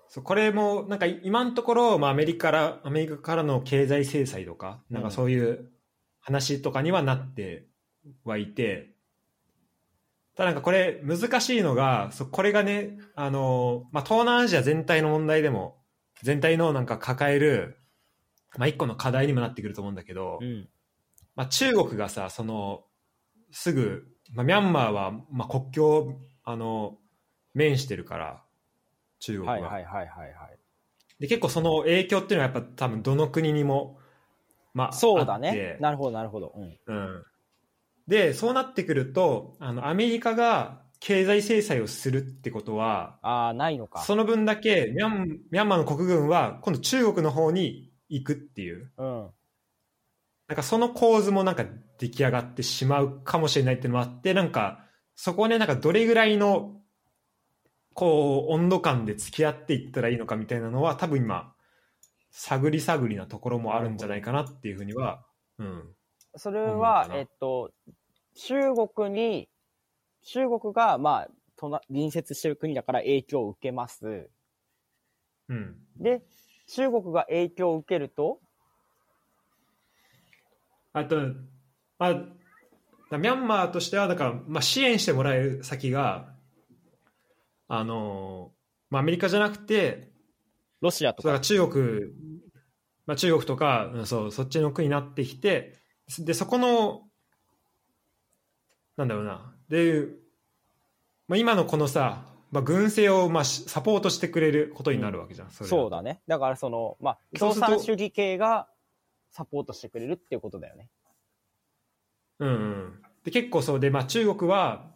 [0.07, 5.69] そうこれもなんか今のところ、まあ、アメリカからアメリカからの経済制裁とかなんかそういう
[6.19, 7.67] 話とかにはなって
[8.23, 8.94] はいて、
[10.35, 15.77] ただなんかこれ難しいのがそうこれがねあの、まあ、東南アジア全体の問題でも
[16.23, 17.77] 全体のなんか抱える、
[18.57, 20.67] まあ、一個の課題にもなってくると思うんだけど、ん。
[21.35, 22.83] まあ、中国がさその
[23.51, 26.97] すぐ、まあ、ミャンマーは、まあ、国境をあの
[27.53, 28.43] 面してるから
[29.19, 30.59] 中国は、はいはいはいはいはい。
[31.19, 33.99] で結構その影響っていうのはやっぱ多分どの国にも、
[34.73, 35.77] まあ、そうだね。
[35.79, 36.53] なるほどなるほど。
[36.55, 36.77] うん。
[36.85, 37.25] うん、
[38.07, 44.01] でそうなってくるとあのアメリカが経済制裁をするってことはああ、ないのか。
[44.01, 49.29] その分だけミャンミャンマーの国軍は今度中国の方に行くっていううん。
[50.47, 51.65] なんかその構図もなんか
[51.97, 56.81] 出来上がってしまうかもしれないっていうのもあってなんかそこをねなんかどれぐらいの
[57.93, 61.53] こう温度感で付き合っていったらいいのかみたいなのは多分今
[62.29, 65.25] 探り探りなところもあるんじゃないかなっていうふうには、
[65.57, 65.94] うん、
[66.37, 67.71] それはえっと、
[68.35, 68.55] 中
[68.95, 69.49] 国に、
[70.23, 74.29] 中国が、まあ、隣隣接してる国だから影響を受けます。
[75.47, 76.23] うん、で、
[76.67, 78.39] 中国が影響を受けると、
[80.93, 81.17] あと、
[81.97, 86.33] まあ、ミャンマーとしてはだから、まあ、支援してもらえる先が
[87.67, 88.51] あの、
[88.89, 90.11] まあ、アメリカじゃなくて
[90.81, 91.39] ロシアとか。
[91.39, 91.99] 中国、
[93.05, 95.84] まあ、中国とか、うんそうそっちの国になってきて
[96.19, 97.01] でそこの
[98.97, 100.07] なんだろうなで、
[101.27, 106.21] まあ、今のこのさ、まあ、軍政をまあしサポートしてくれることになるわけじゃん、それそうだね。
[106.27, 108.67] だからその、まあ、共産主義系が
[109.31, 110.89] サポートしてくれるっていうことだよね。
[112.39, 114.91] うんうん、で結構そうで、まあ、中国は、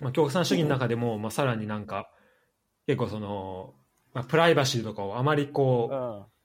[0.00, 2.10] まあ、共産主義の中でも、まあ、さらになんか
[2.86, 3.74] 結構その、
[4.14, 6.35] まあ、プライバシーとかをあまりこう、うん。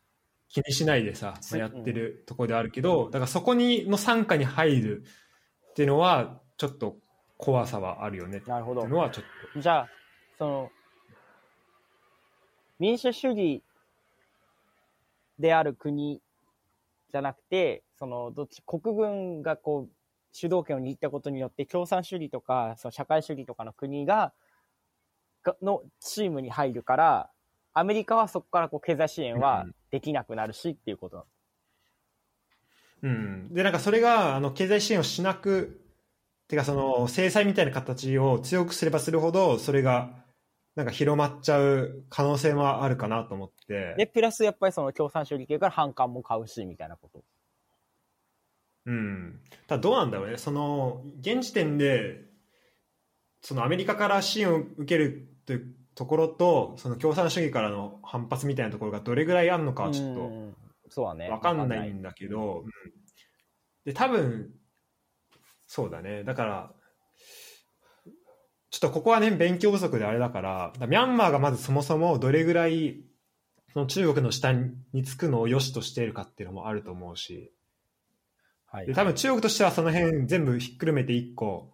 [0.52, 5.04] 気にしないでさ、つまあ、やってるところであるけど、だからそこにの傘下に入る
[5.72, 6.98] っていうのはちょっと
[7.38, 8.90] 怖さはあるよねってなるほどいう。
[8.90, 9.22] のはちょ
[9.58, 9.90] っじゃあ、
[10.38, 10.72] その、
[12.80, 13.64] 民主主義
[15.40, 16.22] である国
[17.12, 19.92] じゃなくて、その、どっち、国軍がこう、
[20.34, 24.34] 主導権を握ったことによって、共産主義とか、その社会主義とかの国が、
[25.44, 27.30] がのチームに入るから、
[27.74, 31.26] アメリカはそこからこう経済支援はできなくなるしっていうこと。
[33.04, 35.82] うん、でなんかそれがあの経済支援をしなく
[36.48, 40.22] てかその制裁みたいな形を強くすればするほどそれが
[40.76, 43.94] なんか広まっちゃう可能性もあるかなと思って。
[43.98, 47.24] で、プラスやっぱりその共産主義系から反感も買うし、みたいなこと。
[48.86, 50.38] うん、ただどうなんだろうね。
[50.38, 52.22] その現時点で
[53.42, 60.62] そのアメリカから支援を受けるというところとその共産主義からの反発みたいなところがどれぐらいあるのかはちょっと。
[60.94, 62.70] 分かんないんだけど、うん。
[63.86, 64.52] で多分
[65.66, 66.26] そうだね。
[66.26, 66.72] だから
[68.70, 73.02] ちょっとここはね勉強不足であれだからだからミャンマーがまずそもそもどれぐらい
[73.72, 77.54] その中国の下につくのを良しとしているかっていうのもあると思うし。
[78.66, 78.88] はい。
[78.88, 81.74] で多分中国としてはその辺全部ひっくるめて一個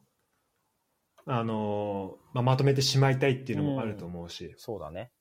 [1.28, 5.12] あのーまあ、まとめてしまいたいっていうのもあると思うし、そうだね。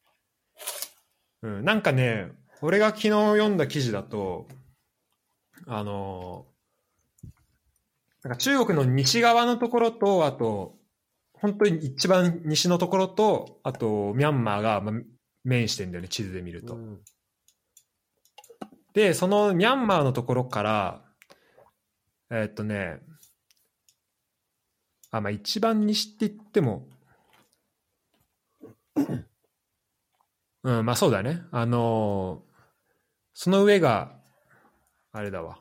[1.42, 2.30] うん、なんかね、
[2.62, 4.48] 俺が昨日読んだ記事だと、
[5.66, 6.46] あの
[8.22, 10.76] なんか中国の西側のところと、あと、
[11.32, 14.94] 本当に一番西のところと、あと、ミャンマーが、まあ、
[15.44, 16.76] 面してんだよね、地図で見ると。
[16.76, 17.00] うん
[18.96, 21.04] で、そのミャンマーのところから、
[22.30, 22.98] えーっとね、
[25.10, 26.88] あ、まあ一番西って言っても、
[30.62, 31.42] うん、まあそうだね。
[31.52, 32.46] あのー
[33.38, 34.12] その上が、
[35.12, 35.58] あれだわ。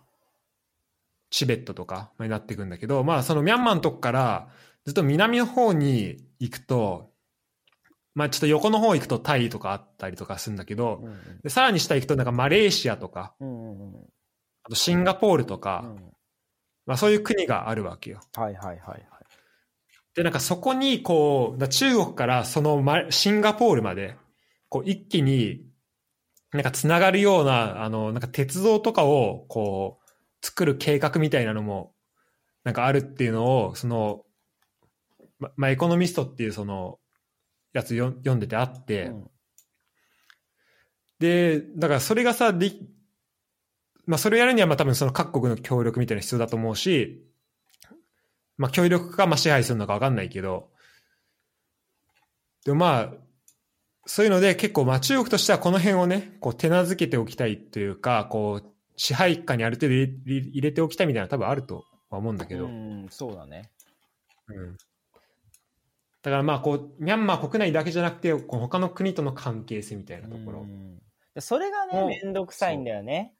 [1.29, 4.47] チベットとかになっていくんだけど、まあそのミャンマーのとこから
[4.85, 7.11] ずっと南の方に行くと、
[8.13, 14.09] まあちょっと横の方行くとタイとかあったりとかするんだけど、うんでさらに下行くとなんかマレーシアとか、うんうんうん
[14.63, 15.95] あとシンガポールとか、うん
[16.85, 18.21] まあそういう国があるわけよ。
[18.35, 19.07] はいはいはいはい。
[20.15, 24.15] で、なんかそこにこう、だ中国からそのマシンガポールまで、
[24.69, 25.65] こう一気に
[26.53, 31.93] なんかつながるような、あの、なんか鉄道とかをこう、作る計画みたいなのも、
[32.63, 34.23] なんかあるっていうのを、その、
[35.39, 36.99] ま、まあ、エコノミストっていうその、
[37.73, 39.31] やつよ読んでてあって、うん。
[41.19, 42.71] で、だからそれがさ、で、
[44.05, 47.25] まあそれをやるにはまあ多分その各国の協力みたいなの必要だと思うし、
[48.57, 50.69] まあ協力かまあ支配するのかわかんないけど、
[52.65, 53.13] でもまあ、
[54.05, 63.71] そういうので結構まあ中国としてはこの辺をね、こう手なずけておきたいというか、こう支配下にある程度入れておきたいみたいなの多分あるとは思うんだけど、うん、そうだね。
[64.47, 64.77] うん
[66.25, 70.65] だからまあこう、ミャンマー国内だけじゃなくて、こう他の国との関係性みたいなところ。
[71.39, 73.35] それがね、めんどくさいんだよね。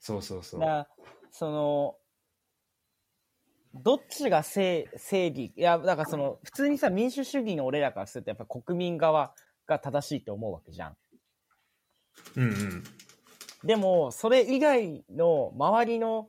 [0.00, 0.88] そうそうそうだ。
[1.30, 1.94] その、
[3.74, 9.34] どっちが正正義、いや、だからその、普通にさ、民主主義の俺らからすると、やっぱ国民側
[9.66, 10.96] が正しいと思うわけじゃん。
[12.36, 12.84] うんうん。
[13.64, 16.28] でも、それ以外の周りの、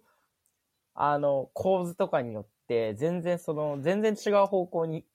[0.93, 5.05] あの、構図とかによって、全然その、全然違う方向に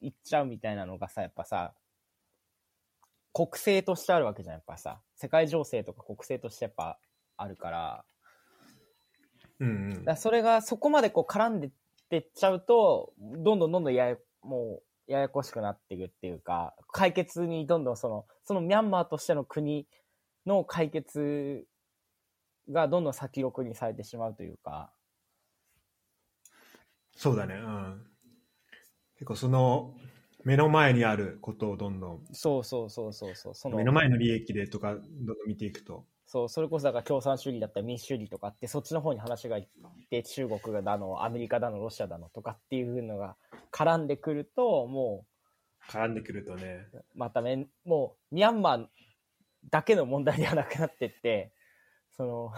[0.00, 1.74] 行っちゃうみたいなのがさ、やっぱさ、
[3.32, 5.00] 国政としてあるわけじゃん、やっぱさ。
[5.16, 6.98] 世界情勢とか国政としてやっぱ
[7.36, 8.04] あるから、
[9.62, 11.70] うんうんだそれがそこまでこう絡んでっ
[12.10, 19.86] てっちゃうと、どんどんどんどんやや、もう、ややこしくなっていくっていうか、解決にどんどんその、そのミャンマーとしての国
[20.44, 21.64] の解決
[22.70, 24.92] がどんどん先送りにされてしまうというか、
[27.16, 27.54] そうだね。
[27.54, 28.06] うん。
[29.14, 29.94] 結構その、
[30.44, 36.04] 目の前にあることをどんどん、そうそうそうそうそう、その目の前の利益でとか、どんどん見ていくと。
[36.32, 43.36] そう、それこそだから共産主義だったり民主主義とかって、そっちの方に話がいって、中国だの、アメリカだの、ロシアだのとかっていうのが
[43.70, 45.26] 絡んでくると、も
[45.90, 46.86] 絡んでくるとね。
[46.94, 48.86] う、まためん、もう、ミャンマー
[49.68, 51.52] だけの問題ではなくなってって、
[52.16, 52.52] その、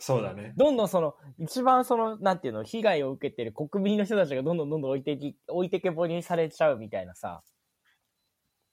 [0.00, 0.52] そうだね。
[0.56, 7.44] どんどんその、一番その、なんていうの、被害を受けてる国民の人たちがどんどんどんどん置いてき、置いてけぼりにされちゃうみたいなさ、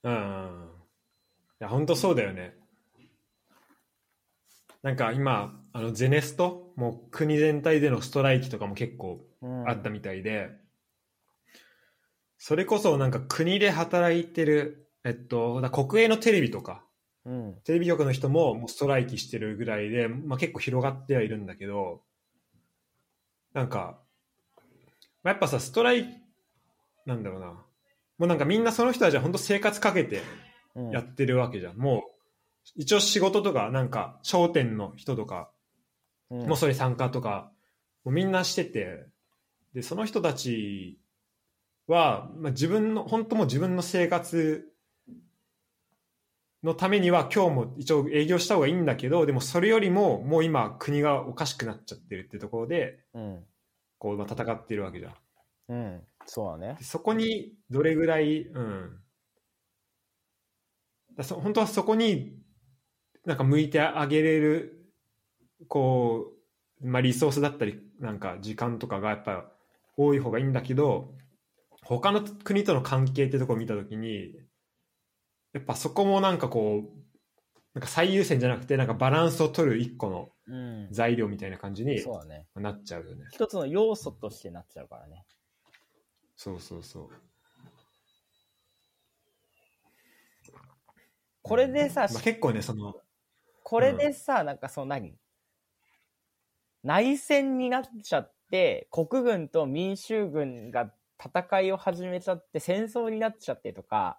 [0.01, 0.69] うんうん。
[1.61, 2.58] いや、本当そうだよね。
[4.83, 10.49] なんか今、あの、ゼネスト、もう国全体でのストライキとかも結構うんあったみたいで、
[12.37, 16.83] それこそなんか国で働いてる、えっと、だ国営のテレビとか、
[17.25, 17.55] うん。
[17.65, 22.01] テレビ局の人ももうストライキしてるぐらいで、まあ、結構広がってはいるんだけど、
[23.53, 23.99] なんか、
[25.21, 26.09] まあ、やっぱさ、ストライキ、
[27.05, 27.65] なんだろうな、も
[28.19, 30.21] うなんかみんなその人たちは本当生活かけて
[30.75, 31.77] うんやってるわけじゃん。
[31.77, 32.18] もう、
[32.75, 35.51] 一応仕事とか、なんか、商店の人とか、
[36.31, 37.51] うんもうそれ参加とか、
[38.03, 39.07] もうみんなしてて、
[39.73, 40.99] で、その人たち
[41.87, 44.71] は、まあ、自分の、本当もう自分の生活
[46.63, 53.45] のためには今日も一応営業した方がいいんだけど、でもそれよりももう今国がおかしくなっちゃってるってところで、うん。
[53.97, 55.13] こう、まあ、戦ってるわけじゃん。
[55.69, 56.01] うん。
[56.25, 56.83] そうだねで。
[56.83, 58.99] そこにどれぐらい、うん。
[61.15, 62.33] だそ本当はそこに
[63.29, 64.91] なんか向いてあげれる、
[65.67, 66.31] こ
[66.81, 69.51] う、まあリソースだったり、なんか時間とかがやっぱ
[69.95, 71.13] 多い方がいいんだけど、
[71.83, 74.33] 他の国との関係ってとこを見たときに、
[75.53, 76.99] やっぱそこもなんかこう、
[77.75, 80.87] なんか最優先じゃなくて、なんかバランスを取る一個のうん。
[80.89, 82.03] 材料みたいな感じに。
[82.55, 83.27] なっちゃうよね。
[83.31, 85.23] 一つの要素としてなっちゃうからね。
[86.35, 87.09] そうそうそう。
[91.43, 92.95] これでさ、まあ、結構ね、その、
[93.69, 95.13] これでさ、なんかその何？
[96.81, 100.91] 内戦になっちゃって、国軍と民衆軍が
[101.23, 104.17] 戦いを始めちゃって、戦争になっちゃってとか、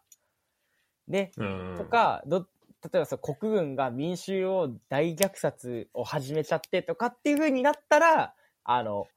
[1.08, 2.46] で、うんとか、ど、
[2.84, 9.08] 例えばさ、国軍が民衆を大虐殺を始めちゃってとかっていう風になったら、あの、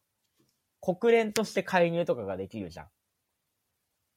[0.82, 2.84] 国連として介入とかができるじゃ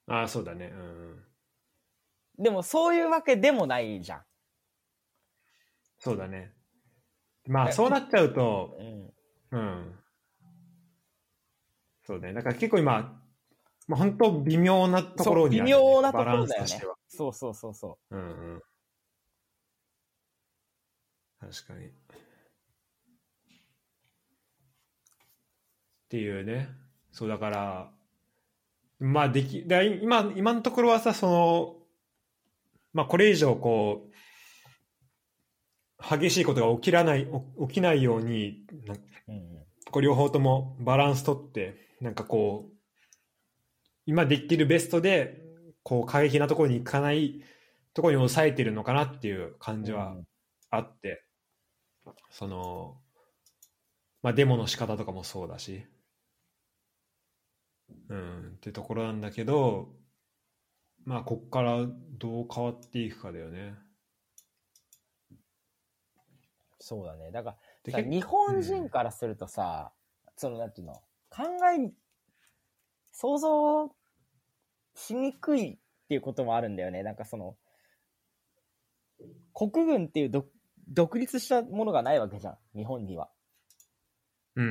[0.08, 0.12] ん。
[0.14, 0.72] ああ、そうだね。
[0.72, 1.24] うん。
[2.38, 4.25] でもそういうわけでもないじゃん。
[5.98, 6.52] そうだね。
[7.46, 8.76] まあ、そうなっちゃうと、
[9.52, 9.58] うん。
[9.58, 9.98] うん。
[12.04, 12.32] そうね。
[12.32, 13.20] だから結構今、
[13.88, 16.96] まあ、本当微妙なところにあ微妙なところだよねンスとしては。。
[17.08, 18.22] そうそうそうそうんう
[18.56, 18.62] ん。
[21.40, 21.86] 確かに。
[21.86, 21.90] っ
[26.08, 26.68] ていうね。
[27.12, 27.90] そうだから、
[28.98, 31.76] まあでき、だ今、今のところはさ、その、
[32.92, 34.05] まあこれ以上こう、
[35.98, 37.26] 激しいことが起きらない、
[37.68, 38.66] 起きないように、
[39.90, 42.76] こう両方ともバランスとって、なんかこう、
[44.04, 45.42] 今できるベストで、
[45.82, 47.42] こう過激なところに行かない
[47.94, 50.16] ところに抑えてるのかなっていう感じは
[50.70, 51.24] あって、
[52.30, 53.00] その、
[54.22, 55.86] まあデモの仕方とかもそうだし、
[58.08, 59.94] うん、ってところなんだけど、
[61.04, 61.86] まあこっから
[62.18, 63.74] どう変わっていくかだよね。
[66.86, 67.32] そうだね。
[67.32, 69.92] だから、で結さ日本人からするとさ、
[70.36, 70.94] そのなんていうの、
[71.30, 71.42] 考
[71.74, 71.92] えに、
[73.10, 73.90] 想像
[74.94, 77.02] しにくいっていうこともあるんだよね。
[77.02, 77.56] なんかその、
[79.52, 80.48] 国軍っていう独
[80.86, 83.30] 独立したものがないわけじゃん、日本には。
[84.54, 84.70] うんう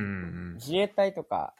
[0.52, 1.54] ん自衛隊とか、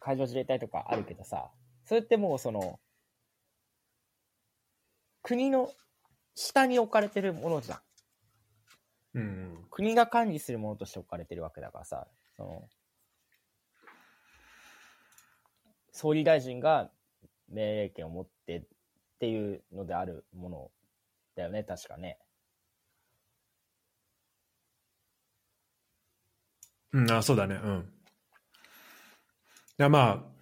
[0.00, 1.50] 海上自衛隊とかあるけどさ、
[1.84, 2.80] それってもうその、
[5.22, 5.70] 国の
[6.34, 7.78] 下に置かれてるものじゃん。
[9.16, 9.64] うん。
[9.70, 12.06] 国が管理するものとして置かれてるわけだからさ、
[12.36, 12.68] その、
[15.90, 16.90] 総理大臣が
[17.48, 18.62] 命令権を持ってっ
[19.18, 20.70] ていうのであるもの
[21.34, 22.18] だよね、確かね。
[26.92, 27.54] うん、あ、そうだね。
[27.54, 27.92] うん。
[29.78, 30.36] いや、まあ、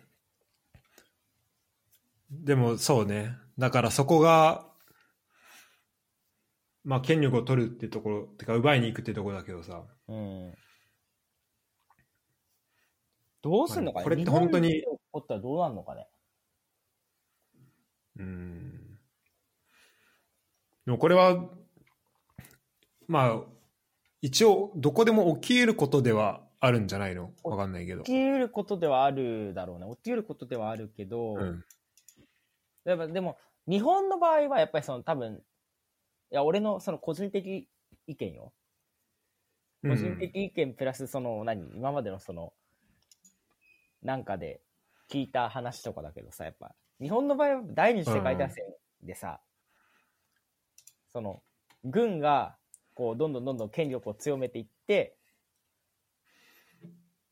[2.28, 3.36] でもそうね。
[3.56, 4.66] だからそこが、
[6.84, 9.82] まあ、権力を取るってところ、てか奪いに行くってところだけどさ。
[10.06, 10.54] うん。
[13.42, 16.06] どうすんのかね、これって本当に起こったらどうなんのかね。
[18.18, 18.98] うん。
[20.84, 21.48] でもこれは、
[23.06, 23.42] まあ、
[24.20, 27.32] 一応、どこでも起き得ることではあるんじゃないの？
[27.42, 28.12] わかんないけど起。
[28.12, 29.86] き得ることではあるだろうね。
[29.96, 31.64] 起き得ることではあるけど、うん。
[32.84, 35.42] やっぱでも、日本の場合はやっぱりその多分、
[36.34, 37.68] いや、俺のその個人的
[38.08, 38.52] 意見よ。
[39.82, 42.52] 個人的意見プラスその何、今までのその、
[44.02, 44.60] なんかで
[45.08, 48.64] 聞いた話とかだけどさ、やっぱ、日本の場合は第二次世界大戦
[49.04, 49.42] でさ、
[51.12, 51.40] その、
[51.84, 52.56] 軍が、
[52.94, 55.16] こう、どんどんどんどん権力を強めていって、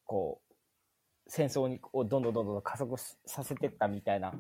[0.05, 0.55] こう、
[1.27, 2.97] 戦争にをどんどんどんどん加速
[3.27, 4.33] させてったみたいな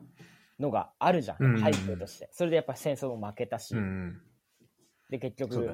[0.60, 2.28] のがあるじゃん、背景として。
[2.30, 4.22] それでやっぱ戦争も負けたし、うんうん。
[5.12, 5.68] で、結局。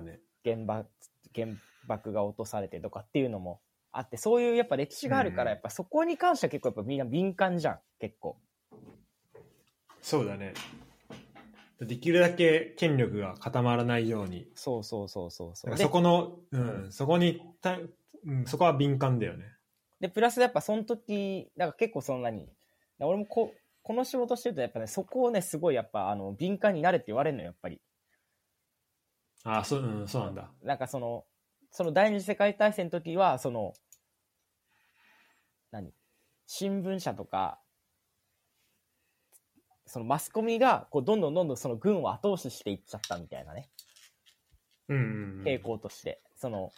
[0.45, 0.89] 原爆
[1.35, 1.49] 原
[1.87, 3.61] 爆が落とされてとかっていうのも
[3.93, 8.37] あってそういうやっぱ歴史があるから、うんやっぱそこに関しては結構やっぱみんな敏感じゃん結構
[10.01, 10.55] そうだね。
[11.81, 14.49] できるだけ権力が固まらないように。
[14.55, 17.79] そうそうそうそうそうそこの、うん、そこにた、
[18.25, 19.45] うん、そこは敏感だよね。
[20.01, 22.49] でプラスやっぱその時だから結構そんなに
[23.01, 27.81] 俺もここの仕事してるとやっぱねそこをねすごいやっぱあの敏感になれって言われるのよやっぱり
[29.45, 30.51] あそう、うん、そうなんだ。
[30.63, 31.25] なんかその
[31.71, 33.73] その第二次世界大戦の時はその
[35.71, 35.93] 何？
[36.47, 37.61] 新聞社とか
[39.87, 43.71] そのマスコミがこうどんどんどんどんその軍を後押ししていっちゃったみたいなね。
[44.89, 45.03] うんうん、
[45.41, 45.45] うん。
[45.45, 46.71] 傾向として、その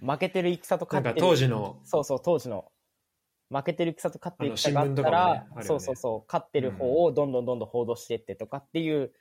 [0.00, 1.20] 負けてる戦と勝ってる。
[1.20, 2.70] 当時の、そうそう当時の。
[3.48, 5.62] 負けてる戦と勝ってる戦があったら、あるよね。
[5.62, 9.12] そうそうそう勝ってる方をどんどんどんどん報道していってとかっていう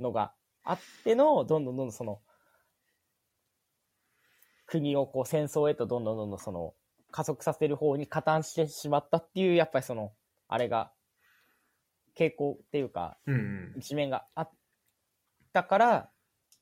[0.00, 0.32] のが
[0.64, 2.20] あってのどんどんどんどんその
[4.66, 6.74] 国をこう戦争へとどんどんどんどんその
[7.10, 10.12] 加速させる方に加担してしまったっていうやっぱりその
[10.48, 10.90] あれが
[12.18, 13.18] 傾向っていうか
[13.76, 14.50] 一面があっ
[15.52, 16.10] たから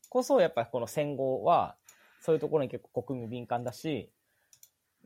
[0.09, 1.77] こそやっぱりこの戦後は
[2.21, 4.11] そういうところに結構国民敏感だし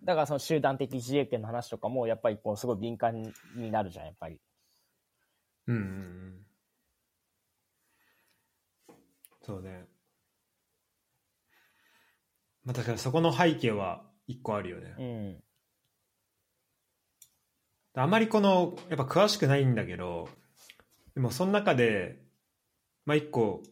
[0.03, 3.23] だからその集団的自衛権の話とかもやっぱりこうすごい敏感
[3.57, 4.41] になるじゃんやっぱり。
[5.69, 6.47] うんうんうん。
[9.47, 9.85] そうね。
[12.65, 14.95] まあ確かにそこの背景は一個あるよね。
[14.99, 15.43] うん
[17.99, 20.29] あまりこの、やっぱ詳しくないんだけど、
[21.15, 22.21] でもその中で、
[23.07, 23.63] まあ一個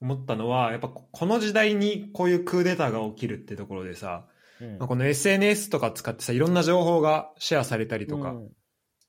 [0.00, 4.26] 思ったのはやっぱこの時代にこういうクーデターが起きるってところでさ、
[4.60, 8.48] うんまあ、この SNS とか使ってさいろんな情報がシェアされたりとかうん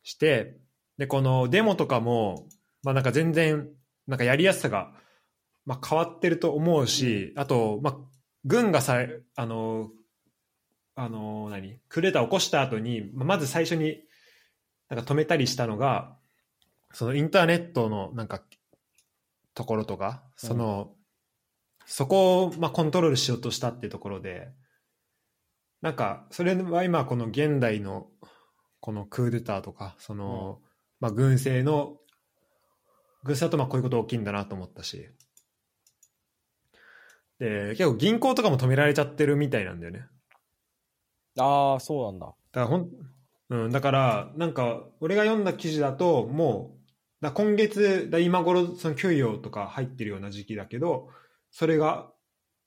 [0.03, 0.57] して、
[0.97, 2.47] でこのデモとかも、
[2.84, 3.69] まあ、なんか全然
[4.07, 4.91] なんかやりやすさが、
[5.68, 7.97] まあ、変わってると思うし、あと、まあ、
[8.45, 8.99] 軍がさ
[9.36, 9.89] あの
[10.95, 13.99] あの何クーデターを起こした後に、まあまず最初に
[14.89, 16.15] なんか止めたりしたのが
[16.93, 18.41] そのインターネットのなんか
[19.53, 20.93] ところとかその、
[21.86, 24.47] そこをまあコントロールしようとしたっていうところで
[25.82, 28.07] なんかそれは今この現代の
[28.80, 30.61] このクーデターとかその、
[31.01, 31.97] まあ、軍政の
[33.24, 35.09] 軍政だとまあこういうこと起きるんだなと思ったし
[37.39, 40.05] で結構銀行とかも止められちゃってるみたいなんだよね
[41.39, 42.25] ああ、そうなんだ。
[42.25, 42.89] だからほん、
[43.49, 46.77] うん、だからなんか俺が読んだ記事だともう
[47.21, 51.09] だ今月だ今頃その給与とか入ってるような時期だけど
[51.51, 52.11] それが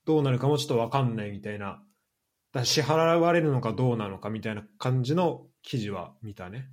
[0.05, 1.81] どうなるかもちょっと分かんないみたいな
[2.53, 6.67] だ支払われるのかどうなのかみたいな感じの記事は見たね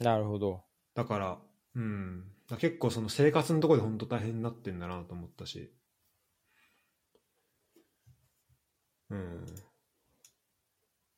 [0.00, 0.64] なるほど。
[0.94, 1.38] だから
[1.74, 5.72] うんだ結構その生活のところで本当大変になってんだなと思ったし
[9.12, 9.44] うん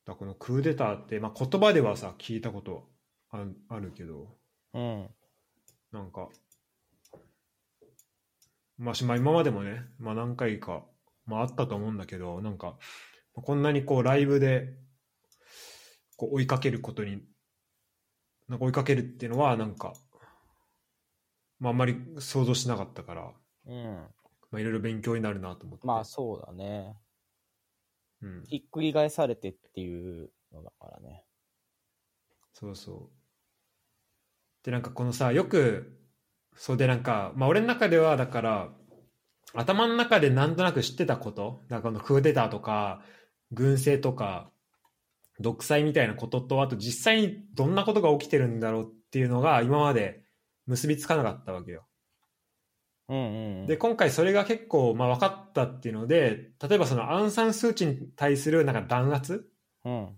[0.05, 2.89] だこのクーデターって、まあ、言葉ではさ聞いたこと
[3.31, 4.37] ああるけど
[4.75, 5.09] うん。
[5.93, 6.29] なんか、
[8.77, 10.85] まあ、しまあ今までもね、まあ、何回か、
[11.25, 12.77] まあ、あったと思うんだけどなんか
[13.33, 14.75] こんなにこうライブで
[16.17, 17.23] こう追いかけることに
[18.49, 19.95] なんか追いかけるっていうのはなんか、
[21.61, 23.33] まあ、あんまり想像しなかったから、
[23.67, 24.07] うん。
[24.51, 26.95] まあ、いろいろ勉強になるなと思って、まあそうだね。
[28.25, 31.25] うん、ひっくり返されてっていうのだからね。
[32.53, 33.25] そうそう。
[34.65, 35.99] でなんかこのさよく
[36.57, 38.69] そうでなんかまあ俺の中ではだから
[39.53, 43.03] 頭の中でなんとなく知ってたことなんかこのクーデターとか
[43.53, 44.51] 軍政とか
[45.39, 50.23] 独裁みたいなこととあと実際にどんなことが起きてるんだろうっていうのが今まで
[50.67, 51.87] 結びつかなかったわけよ
[53.09, 53.67] うんうんうん。
[53.67, 59.49] で今回それが結構まあ分かったっていうので例えばそのアン・サン・スー・チーに対するなんか弾圧？
[59.85, 60.09] うん。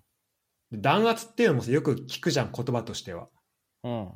[0.72, 3.28] 弾圧っていうのもさよく聞くじゃん言葉としては
[3.84, 4.12] うん。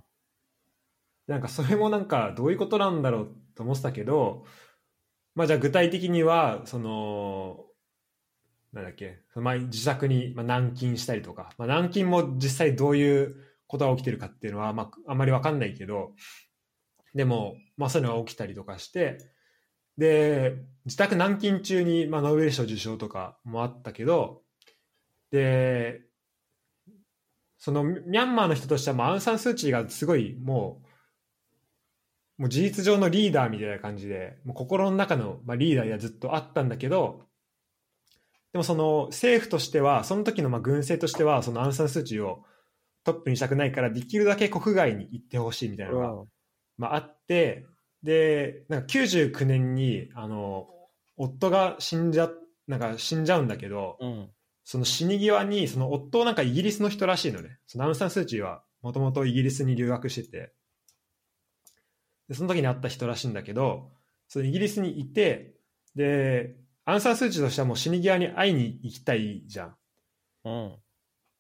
[1.27, 4.47] なんかそれもなんかどういうことなんだろうと思ってたけど、
[5.37, 7.67] まあじゃあ具体的には、その、
[8.73, 13.37] なんだっけ、自宅にまあ軟禁したりとか、まあ、軟禁も実際どういう
[13.69, 16.15] ことが起きてるかっていうのは、まああんまりわかんないけど、
[17.15, 19.19] でも、まあそういうのが起きたりとかして、
[19.97, 24.43] で、自宅軟禁中に、まあ、ノーベル賞受賞とかもあったけど、
[25.31, 26.03] で、
[27.59, 30.83] そのミャンマーの人としては、まアウン・サン・スー・チーがすごいも
[32.39, 37.23] う、もう事実上のリーダーみたいな感じで、もう心の中の、ま、リーダーがずっとあったんだけど、
[38.53, 42.45] でもその政府としては、その時のまあ軍政としては、そのアウン・サン・スー・チーを
[43.05, 46.25] トップにしたくないから、できるだけ国外に行ってほしいみたいなのが、
[46.81, 47.67] まあ、あって、
[48.03, 50.67] で、なんか99年に、あの、
[51.19, 52.31] 夫が死んじゃ、
[52.67, 54.31] なんか死んじゃうんだけど、うん。
[54.65, 57.59] その死に際に、その夫なんかイギリスの人らしいのね。
[57.67, 60.53] そのアウン・サン・スー・チーはもともとイギリスに留学してて、
[62.29, 63.91] でその時に会った人らしいんだけど、
[64.29, 65.57] そのイギリスにいて、
[65.95, 66.57] で、
[66.87, 69.77] アウン・サン・スー・チーとしてはもう死に際に会いに行きたいじゃん。
[70.45, 70.77] うん。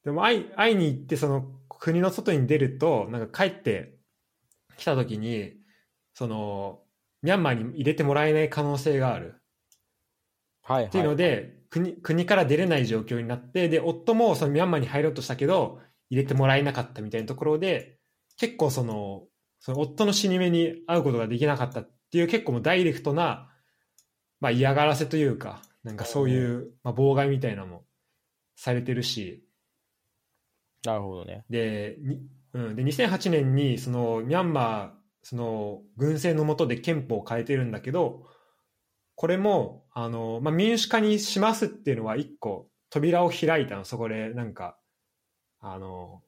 [0.04, 3.99] でも会い会いに行ってその国の外に出るとなんか帰って
[4.80, 5.52] きた時に
[6.14, 6.80] その
[7.22, 9.40] ミャンマーに入れてもらえない可能性がある
[10.62, 10.86] はいはい。
[10.86, 17.98] っていうので、国国から出れない状況になってで夫もそのミャンマーに入ろうとしたけど入れてもらえなかったみたいなところで
[18.36, 19.24] 結構その
[19.60, 23.50] その夫の死に目に会うことができなかったっていう結構もうダイレクトな、
[24.40, 27.84] まあ、嫌がらせというかなんかそういう、まあ、妨害みたいなのも
[28.56, 29.44] されてるし
[30.84, 31.44] なるほどね。
[31.50, 32.20] でに
[32.52, 38.26] うん、で2008年にそのミャンマーその軍政の下で憲法を変えてるんだけど
[39.14, 43.84] これもあの、まあ、民主化にしますっていうのは一個扉を開いたの。
[43.84, 44.78] そこでなんか
[45.60, 46.22] あの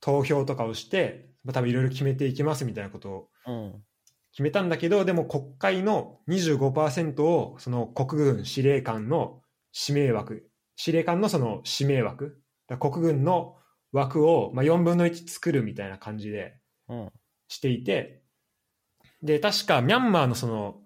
[0.00, 3.28] 投票とかをして、まあ、多分いろいろ決めていきますみたいなことを。
[4.30, 9.42] 決めたんだけどでも国会の25%をその国軍司令官の
[9.88, 10.48] 指名枠。
[10.76, 12.40] 司令官のその指名枠。
[12.78, 13.56] 国軍の
[13.92, 16.56] 枠を、まあ、4分の1作るみたいな感じで
[16.88, 17.12] うん。
[17.48, 18.22] していて
[19.22, 20.80] で確かミャンマーのその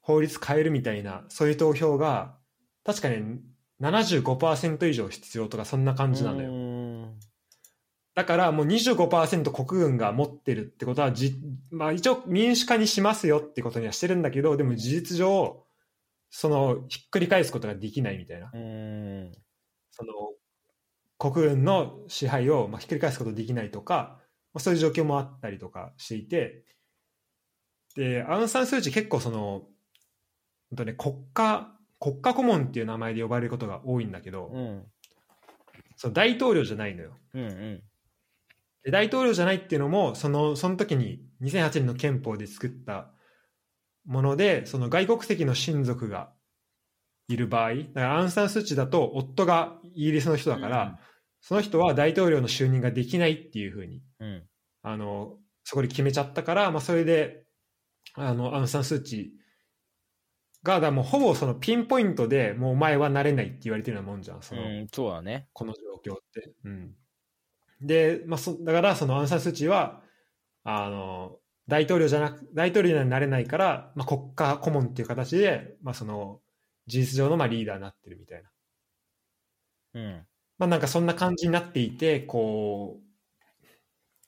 [0.00, 2.36] 法律変えるみたいなそういう投票が
[2.84, 3.22] 確かね
[3.80, 6.50] 75%以上必要とかそんな感じなのよ。
[6.50, 6.80] うん
[8.12, 15.64] だからもう25%国軍が持ってるってことはじ、まあ、一応民主化にしますよってことにはしてるんだけどでも事実上
[16.28, 19.32] そのひっくり返すことができないみたいなうん。
[19.92, 20.12] その
[21.20, 24.18] 国軍の支配をまあひっくり返すことできないとか、
[24.54, 26.64] まあ、そういう状況もあったりとかしていて
[27.94, 29.64] でアウン・サン・スー・チー結構その
[30.70, 34.82] 本当ね国家国家顧問っていう名前で呼ばれることが多いんだけど、うん。
[35.96, 37.82] その大統領じゃないのようんうん。
[38.82, 43.10] で大統領じゃないっていうのもそのその時に2008年の憲法で作った
[44.06, 46.30] ものでその外国籍の親族が
[47.28, 50.98] いる場合だからアウン・サン・スー・チーだと夫がイギリスの人だから、
[51.40, 54.42] その人は大統領の就任ができないっていうふうにうん。
[54.82, 57.44] あのそこで決めちゃったから、まあ、それで
[58.14, 65.48] あのアウン・サン・スー・チーがだもうほぼそのピンポイントでもうお前はなれないって言われてるようなもんじゃんその、うん、そうだね。
[65.52, 65.74] この
[66.04, 66.52] 状況って。
[66.64, 66.94] うん、
[67.80, 70.02] で、まあ、そだからそのアウン・サン・スー・チーは
[70.64, 71.36] あの
[71.68, 76.40] 大統領じゃなく大統領になれないから、まあ、国家顧問っていう形で、まあ、その
[76.86, 78.50] 事実上のまあリーダーになってるみたいな。
[79.94, 80.26] うん。
[80.60, 83.02] まあなんかそんな感じになっていて、こう、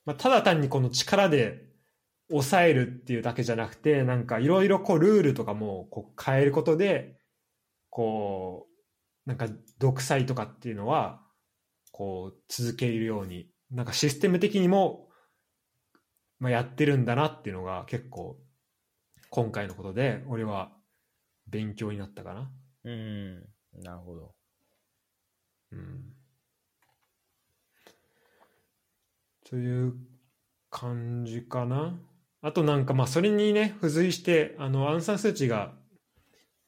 [0.04, 1.64] まあ、ただ単にこの力で
[2.30, 7.18] 抑えるっていうだけじゃなくて、なんかいろいろこうルールとかもこう変えることで、
[7.90, 8.68] こ
[9.26, 11.22] う、なんか独裁とかっていうのは、
[11.92, 15.08] こう続けるように、なんかシステム的にも、
[16.38, 18.36] まあ、やってるんだなっていうのが結構
[19.30, 20.72] 今回のことで、俺は
[21.48, 22.52] 勉強になったかな。
[22.84, 23.48] うん。
[23.82, 24.34] なるほど。
[25.72, 26.21] うん
[29.52, 29.92] という
[30.70, 31.94] 感じかな。
[32.40, 35.74] あとなんかまあそれにね付随してあのアン・サン・スー・チーが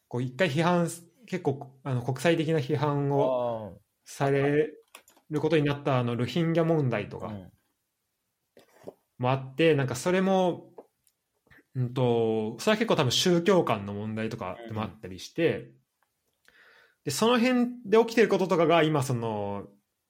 [0.06, 0.90] こう一回批判
[1.26, 4.70] 結構あの国際的な批判をされ
[5.30, 7.32] ることになったあのルヒンギャ問題とか。
[9.16, 10.66] もあってなんかそれも、
[11.74, 15.70] うん、とそれは結構多分宗教観の問題とかでもあったりして、
[17.04, 19.68] でその辺で起きてることとかが今その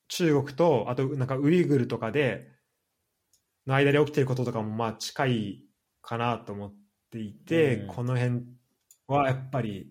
[0.08, 2.53] 中国とあとなんかウイグルとかで
[3.66, 5.64] の間で起きてることとかもまあ近い
[6.02, 6.74] かなと思っ
[7.10, 8.42] ていて、うんこの辺
[9.06, 9.90] はやっぱり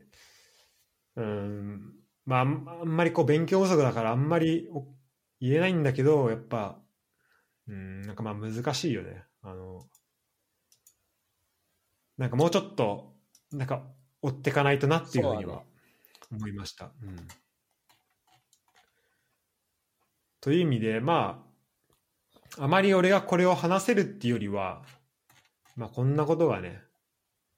[1.15, 1.93] うん
[2.25, 4.85] まああんまりこう勉強不足だからあんまりお
[5.39, 6.79] 言えないんだけどやっぱ
[7.67, 9.23] うん、なんかまあ難しいよね。
[9.41, 9.87] あの、
[12.17, 13.13] なんかもうちょっと、
[13.51, 13.83] なんか
[14.21, 15.63] 追っていかないとなっていうふうには
[16.31, 16.91] 思いました。
[17.01, 17.15] うん。
[20.41, 21.52] という意味で、まあ、
[22.57, 24.83] あまり俺がこれを話せるっていうよりは、
[25.75, 26.81] まあこんなことがね、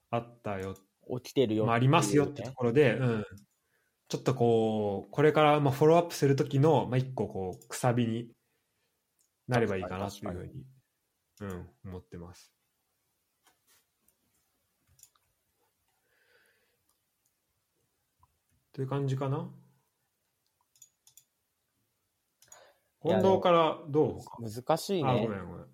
[0.10, 0.76] あったよ、
[1.22, 3.26] 起きてるよ、まあ、ありますよってところで、うん。
[4.08, 8.30] ちょっとこう、これからまあフォローアップする時の、まあ一個こう、くさびに
[9.48, 10.66] なればいいかなというふうに、
[11.41, 12.54] うん、思ってます。
[18.74, 19.50] という感じかな。
[23.06, 25.38] いや近藤からどう難しいあ、ねごめ。
[25.38, 25.66] んごめん。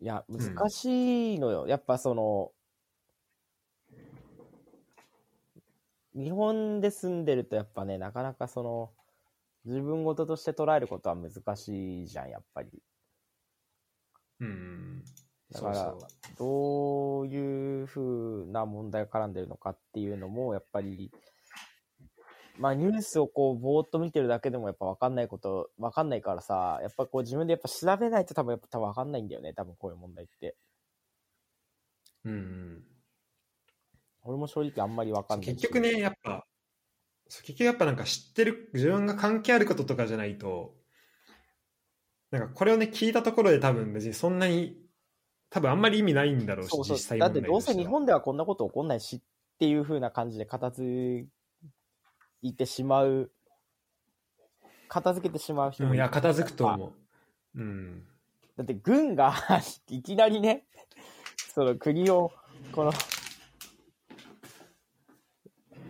[0.00, 1.68] いや、ん難しいのよ。
[1.68, 2.50] やっぱその、
[6.12, 8.90] 日本で住んでるとやっぱね、なかなかその、
[9.64, 12.82] 自分事として捉えることは難しいじゃん、やっぱり。
[14.40, 15.04] うん。
[15.52, 15.94] だから
[16.36, 21.12] どういうふうな問題が絡んでるのかっていうのも、やっぱり、
[22.60, 30.56] まあニュースをこう、ぼーっと見てるだけでもやっぱ分かんないこと、分かんないからさ、やっぱこう自分でやっぱ調べないと多分やっぱ多分分かんないんだよね、多分こういう問題って。
[32.26, 32.84] うんうん。
[34.24, 35.54] 俺も正直あんまり分かんないし。
[35.54, 36.46] 結局ね、やっぱ、
[37.28, 40.74] そう結局やっぱなんか知ってる、自分が関係あることとかじゃないと、
[42.30, 44.76] なんかこれをね、聞いたところで多分別にそんなに、
[45.48, 49.20] 多分あんまり意味ないんだろうし、そうそう実際だってどうせ日本ではこんなこと起こんないしっ
[49.58, 51.26] ていう風な感じで片付
[52.42, 53.30] いてしまう、
[54.88, 56.68] 片付けてしまう人うん、もいや、片付くとう。
[56.68, 56.86] 思
[57.54, 57.60] う。
[57.60, 58.06] うん。
[58.56, 59.34] だって軍が
[59.88, 60.66] いきなりね、
[61.54, 62.32] その国を、
[62.72, 62.92] この、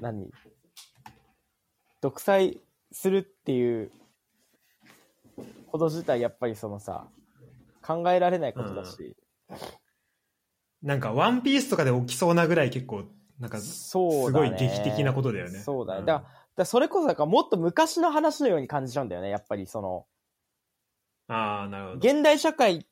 [0.00, 0.30] 何？
[2.00, 2.60] 独裁
[2.92, 3.92] するっていう
[5.66, 7.08] こと自体やっぱりそのさ、
[7.82, 9.16] 考えられないことだし、
[10.82, 13.04] なんか、ワンピースとかで起きそうなぐらい結構、
[13.38, 13.96] なんか、す。
[13.96, 15.58] ごい劇的なことだよね。
[15.58, 16.02] そうだね。
[16.02, 19.30] んだから、だそれこそだからもっと昔の話のように感じちゃうんだよね。
[19.30, 20.06] やっぱりその、
[21.28, 21.96] ああ、なるほど。
[21.96, 22.86] 現代社会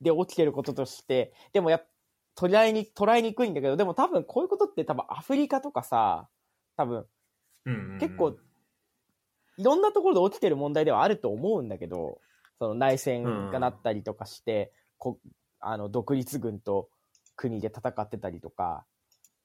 [0.00, 1.86] で起きてることとして、でもやっ
[2.34, 6.28] ぱ、捉えに、捉えにくいんだけど、でも多分こういうことって多分アフリカとかさ、
[6.76, 7.06] 多分
[7.66, 8.36] うんうんうん結構、
[9.58, 12.18] いろんなところで起きてる問題ではあると思うんだけど、
[12.58, 15.20] その内戦がなったりとかして、こ
[15.60, 16.88] あの独立軍と
[17.36, 18.84] 国で戦ってたりとか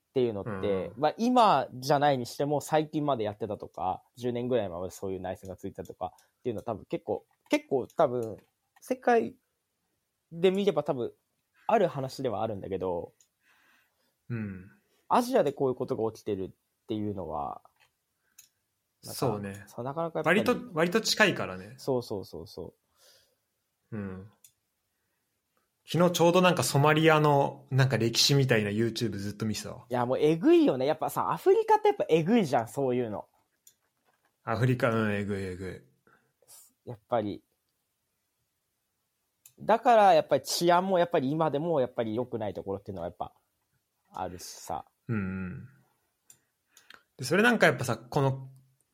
[0.10, 0.53] っていうのって、う
[0.97, 8.38] んまあ、今じゃないにしても最近までやってたとか10年ぐらい前までそういう内戦がついたとかっていうのは多分結構結構多分
[8.82, 9.36] 世界
[10.32, 11.12] で見れば多分
[11.68, 13.14] ある話ではあるんだけど
[14.30, 14.72] うん。
[15.07, 16.49] アジアでこういうことが起きてるっ
[16.88, 17.62] ていうのは
[19.01, 19.64] そうね。
[19.68, 21.74] そうなかなか割と、割と近いからね。
[21.78, 22.74] そうそうそうそ
[23.91, 24.32] ううん。
[25.91, 29.85] 昨日ちょうどなんかソマリアのなんか歴史みたいな YouTube ずっと見てたわ。
[29.89, 33.25] いやもうえぐいよねやっぱさアフリカってやっぱえぐいじゃんそういうの
[34.43, 35.69] アフリカ、うん、えぐいえぐ
[36.85, 36.89] い。
[36.89, 37.41] やっぱり
[39.59, 43.33] だからやっぱり治安もやっぱり今でもやっぱり良くないところっていうのはやっぱ
[44.13, 45.69] あるしさうんうん。
[47.17, 48.47] で、それなんかやっぱさ、この、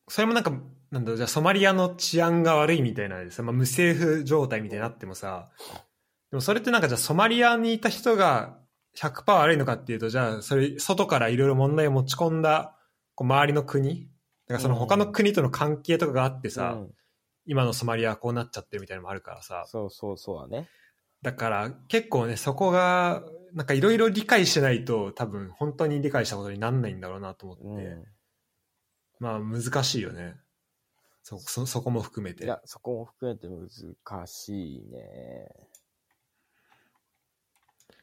[0.07, 0.51] それもなんか、
[0.91, 5.51] なんだろう、じゃあソマリアの治安が悪いみたいなさ、まあ、無政府状態みたいになってもさ、
[6.35, 8.57] でもそれってなんかじゃあソマリアにいた人が
[8.97, 12.75] 100%悪いのかっていうと、じゃあそれ、外からいろいろ問題を持ち込んだ、
[13.15, 14.09] こう周りの国
[14.47, 16.91] だからその他の国との関係とかがあってさ、うん。
[17.45, 20.67] 今のソマリアはこうなっちゃってるみたいなのもあるからさ、そうそうそうだね。
[21.21, 23.23] だから結構ね、そこが、
[23.53, 28.05] なんかいろいろ理解しないと多分本当に理解したことになんないんだろうなと思って、うん。
[29.19, 30.35] まあ難しいよね。
[31.23, 32.43] そ、そ、そこも含めて。
[32.43, 35.47] いやそこも含めて難しいね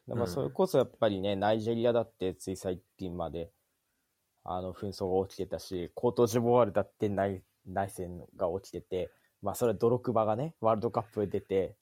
[0.07, 0.23] まうん。
[0.23, 3.51] あそれこそやっぱりね、ナイジェリアだってつい最近まで
[4.45, 11.77] あの紛争が起きてたしコートジボワールだって内内戦が起きててまあそれはドロクバがねワールドカップで出て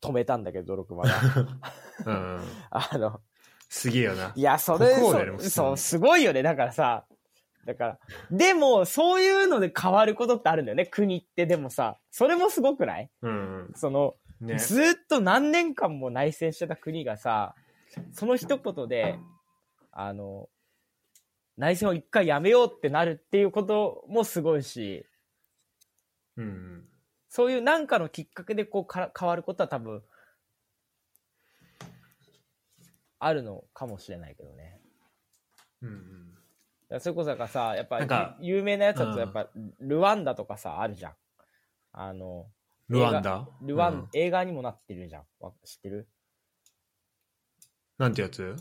[0.00, 1.14] 止めたんだけどドロクバが
[2.06, 2.40] うん。
[2.70, 3.20] あの
[3.68, 4.32] すげえよな。
[4.36, 6.42] いやそれそそうすごいよね。
[6.44, 7.04] だからさ
[7.64, 7.98] だから
[8.30, 10.86] でもそういうので変わることってあるんだよね。
[10.86, 13.10] 国ってでもさそれもすごくない？
[13.22, 13.72] うん。
[13.74, 14.58] そのね。
[14.58, 17.54] ずーっと何年間も内戦してた国がさ、
[18.12, 19.18] その一言で、
[19.92, 20.48] あの、
[21.56, 25.06] 内戦を一回やめようってなるっていうこともすごいし、
[26.36, 26.84] うん。
[27.28, 30.02] そういう何かのきっかけでこうか変わることは多分、
[33.18, 34.80] あるのかもしれないけどね。
[35.80, 36.34] うん。
[36.34, 36.40] だ
[36.88, 39.48] からそれこそだからさ、やっぱ有名なやつだうんとやっぱ、
[39.80, 41.14] ルワンダとかさ、あるじゃん。
[41.92, 42.46] あの、
[42.88, 43.48] ルワンダ？
[43.62, 45.22] ルワン、うん映画にもなってるじゃん。
[45.40, 46.08] わ知ってる？
[47.98, 48.56] なんてやつ？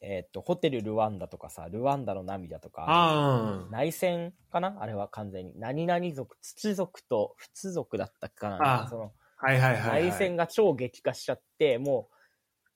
[0.00, 3.66] えーっと、ホテルルワンダとかさ、ルワンダの涙とか。
[3.70, 4.76] 内戦かな？
[4.80, 5.54] あれは完全に。
[5.58, 8.86] 何々族、土族と仏族だったかな？
[8.88, 10.08] そのはいはいはい、はい。
[10.10, 12.14] 内戦が超激化しちゃって、もう、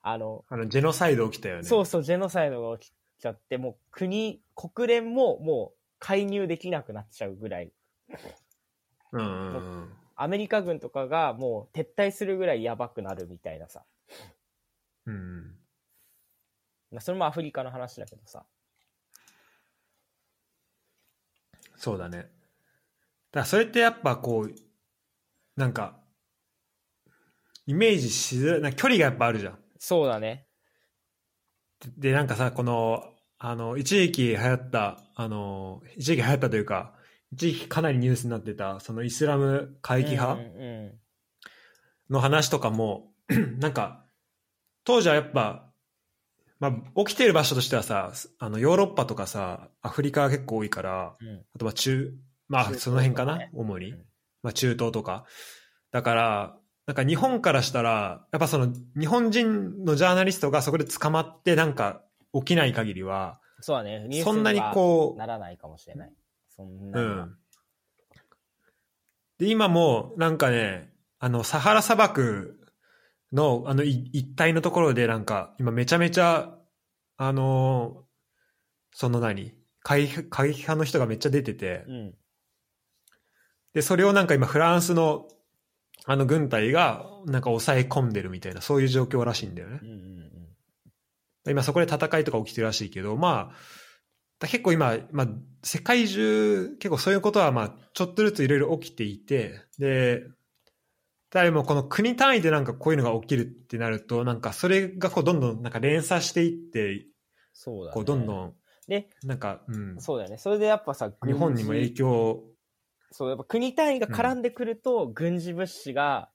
[0.00, 1.62] あの、あの、ジェノサイド起きたよね。
[1.64, 7.72] そうそう、ジェノサイドが起きちゃって、もう国、国連ももう介入できなくなっちゃうぐらい、
[9.12, 9.92] うんうんうん。
[10.16, 13.84] アメリカ軍とかがもう撤退するぐらいやばくなるみたいなさ。
[15.06, 15.56] うん。
[16.90, 18.44] まあそれもアフリカの話だけどさ。
[21.76, 22.18] そうだね。
[22.18, 22.30] だか
[23.40, 24.54] らそれってやっぱこう、
[25.56, 25.98] なんか、
[27.66, 29.58] イメージしづらい、距離がやっぱあるじゃん。
[29.78, 30.46] そうだね。
[31.96, 33.02] で、なんかさ、この、
[33.38, 37.01] あの、一時期流行った、あの、一時期流行ったというか、一
[37.32, 40.38] 時期かなりニュースになってた、そのイスラム回帰派
[42.10, 43.12] の話とかも、
[43.58, 44.04] なんか、
[44.84, 45.70] 当時はやっぱ、
[46.60, 52.12] まあ、起きてる場所としてはさ、あの、ヨーロッパとかさ、アフリカが結構多いから、うんうんあとは中、
[52.48, 54.04] まあ、その辺かな、ね主にうん。
[54.42, 55.24] まあ、中東とか。
[55.90, 56.56] だから、
[56.86, 62.02] なんか日本からしたら、やっぱその、日本人のジャーナリストがそこで捕まって、なんか、
[62.34, 64.22] 起きない限りは、そうだね。
[64.22, 66.12] そんなにはこうならないかもしれない。
[66.62, 67.36] そんなうん。
[69.38, 72.58] で、今も、なんかね、あの、サハラ砂漠
[73.32, 76.56] の、あの、い一帯のところで、なんか、今めちゃめちゃ、
[77.16, 78.12] あのー
[78.94, 82.14] その何過激過激派の人がめっちゃ出てて、うん。
[83.74, 85.28] で、それをなんか今フランスの、
[86.04, 89.88] あの軍隊が、なんか抑え込んでるみたいな、そういう状況らしいんだよねうん。
[89.88, 89.94] うん
[91.46, 91.50] うん。
[91.50, 93.54] 今そこで戦いとか起きてるらしいけど、まあ、だ
[94.48, 95.28] 結構今、まあ、
[95.62, 100.24] 世界中、結構そういうことは、まあ、ちょっとずついろいろ起きていて、で、
[101.30, 107.06] ただでもこの国単位でなんかこういうのが起きるってなると、なんかそれがこうどんどんなんか連鎖していって、
[107.54, 107.94] そうだね。
[107.94, 108.54] こうどんどん、
[108.86, 110.38] で、なんか、うん、そうだよね。
[110.38, 112.52] それでやっぱさ、日本にも影響響、
[113.12, 116.30] そう、やっぱ国単位が絡んでくると、軍事物資が、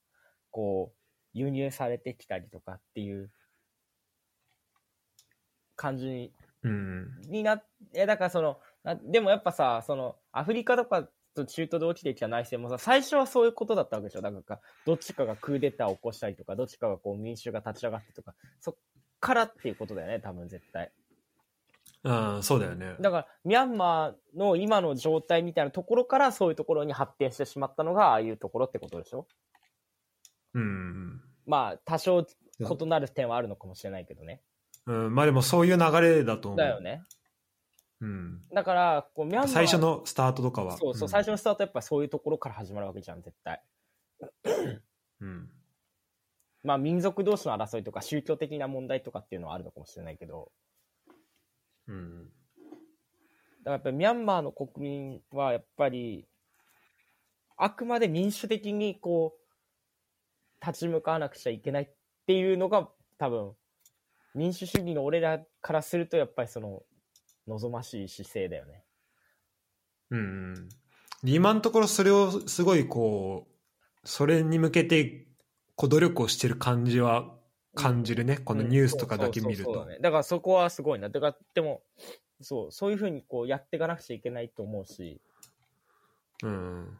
[0.52, 0.98] こう、
[1.34, 3.32] 輸入されてきたりとかっていう
[5.76, 6.34] 感じに
[6.64, 14.22] うん、になっ、え、だからその、なでもやっぱさ、その、アフリカとかと中東で起きてきた内戦もさ、最初はそういうことだったわけでしょ？
[14.22, 18.76] なんか、どっちかがクーデターを起こしたりとか、どっちかがこう民衆が立ち上がってとか、そっ
[19.20, 20.92] からっていうことだよね、多分絶対。
[22.04, 22.96] うん、そうだよね。
[23.00, 29.28] だから、ミャンマーの今の状態みたいなところからそういうところに発展してしまったのが、ああいうところってことでしょ？
[30.54, 31.22] うん。
[31.46, 32.26] まあ、多少
[32.60, 34.42] 異なる点はあるのかもしれないけどね。
[34.88, 36.58] うん、まあでもそういう流れだと思う。
[36.58, 37.04] だよね。
[38.00, 38.42] うん。
[38.54, 39.48] だから、こう、ミャンマー。
[39.48, 40.78] 最初のスタートとかは。
[40.78, 43.62] そうそう、ん最初のスタートはやっぱそういうところから始まるわけじゃん、絶対。
[45.22, 45.50] うん。
[46.64, 50.52] まあ、民族同士の争いとか宗教的な問題とかっていうのはあるのかもしれないけど、
[51.88, 52.26] うん。
[52.26, 52.32] だか
[53.66, 56.28] らやっぱりミャンマーの国民はやっぱり、
[57.58, 61.90] あくまで民主的にこう、立ち向かわなくちゃいけないっ
[62.28, 63.54] ていうのが多分、
[64.38, 66.84] 民主主義の俺らからするとやっぱりその、
[67.48, 68.84] 望ましい姿勢だよね。
[70.12, 70.70] うん
[71.24, 75.26] 今のところそれをすごいこう、それに向けて、
[75.76, 77.34] こう努力をしてる感じは
[77.74, 78.38] 感じるね。
[78.38, 81.10] このニュースとかだけ見るとだからそこはすごいな。
[81.10, 81.82] だから、でも、
[82.42, 85.20] そう、そういうふうにこうやっていかなくちゃいけないと思うし、
[86.44, 86.98] うん。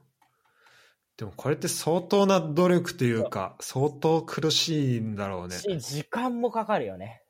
[1.18, 5.56] でもこれって相当な努力というか、相当苦しいんだろうね。
[5.56, 7.24] し、時間もかかるよね。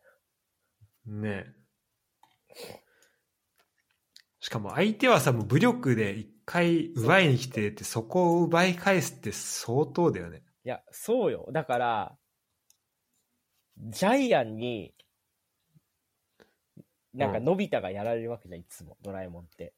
[1.07, 1.57] ね
[4.47, 10.41] しかも相手はさ、もう武力で一回奪いに来てて、そこを奪い返すって相当だよね。
[10.63, 11.49] いや、そうよ。
[11.51, 12.17] だから、
[13.77, 14.93] ジャイアンに、
[17.13, 19.73] なんか、うんのび太がやられるわけじゃん、いつも、ドラえもんって。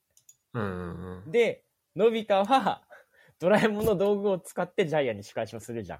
[0.54, 1.32] うんうんうん。
[1.32, 1.64] で、
[1.96, 2.84] のび太は、
[3.40, 6.00] ドラえもんの道具を使ってジャイアンに仕返しをするじゃん。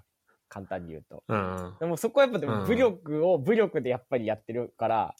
[0.50, 1.24] 簡単に言うと。
[1.28, 1.76] うんうん。
[1.80, 5.16] でもそこはやっぱでうんも武力を武力でやっぱりやってるから、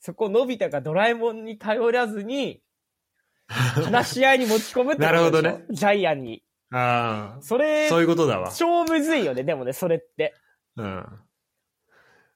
[0.00, 2.62] そこをのび太がドラえもんに頼らずに、
[3.48, 5.64] 話し合いに持ち込むってことなるほどね。
[5.70, 6.42] ジャイアンに。
[6.70, 8.52] ああ、それ、そういうことだわ。
[8.52, 10.34] 超むずいよね、でもね、それって。
[10.76, 11.06] うん。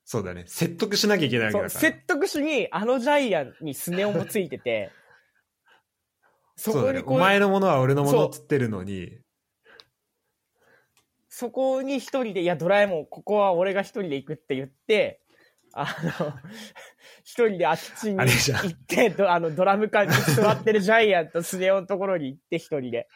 [0.05, 0.45] そうだね。
[0.47, 1.71] 説得しなきゃいけないわけだから。
[1.71, 4.91] 説得しに、あのジャイアンにスネ夫もついてて、
[6.57, 6.73] そ。
[6.73, 9.19] こにこう、お前のものは俺のものっつってるのに、
[11.35, 15.23] そこに一人で、いや、ドラえもん、ここは俺が一人で行くって言って、
[15.73, 15.87] あ
[16.21, 16.35] の、
[17.25, 23.09] 一人であっちに行って、どあの、ドラム缶に座ってるジャイアンとスネ夫のところに行って一人で。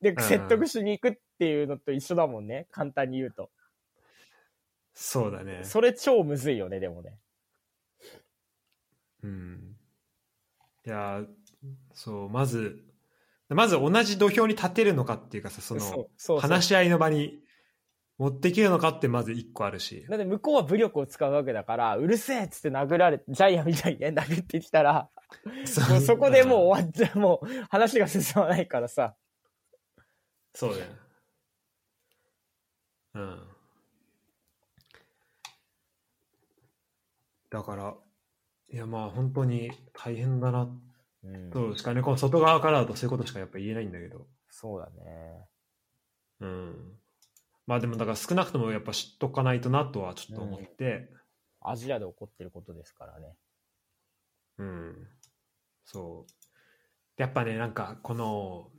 [0.00, 2.66] で、ん説得しに行くっていうのと一緒だもんね。
[2.72, 3.52] 簡単に言うと。
[4.92, 5.60] そうだね。
[5.62, 7.16] それ超むずいよね、でもね。
[9.22, 9.76] うん。
[10.84, 11.28] いやー、
[11.94, 12.89] そう、まず、
[13.50, 17.40] まず同じ土俵に立てるのかっていうかさ、その、話し合いの場に
[18.20, 20.06] 持っていけるのかってまず一個あるし。
[20.08, 25.08] だって向こうは武力を使うわけだから、うるせえっつって殴られ、 ジャイアンみたいにね、殴ってきたら、
[25.64, 29.16] そもうそこでもう終わって、もう話が進まないからさ。
[30.54, 30.96] そうだよね。
[33.14, 33.42] うん。
[37.50, 37.94] だから、
[38.72, 40.68] いやまあ本当に大変だな。
[41.22, 42.02] うんどうですかね。
[42.02, 44.26] この外側からだとそういうことしかやっぱ言えないんだけど。
[44.48, 45.48] そうだね。
[46.40, 47.00] うん。
[47.66, 51.10] まあでもだから少なくともやっぱ知っとかないとなとはちょっと思って、
[51.60, 53.36] アジアで起こってることですからね。
[54.58, 55.08] うん。
[55.84, 56.32] そう。
[57.20, 58.70] やっぱね、なんかこの、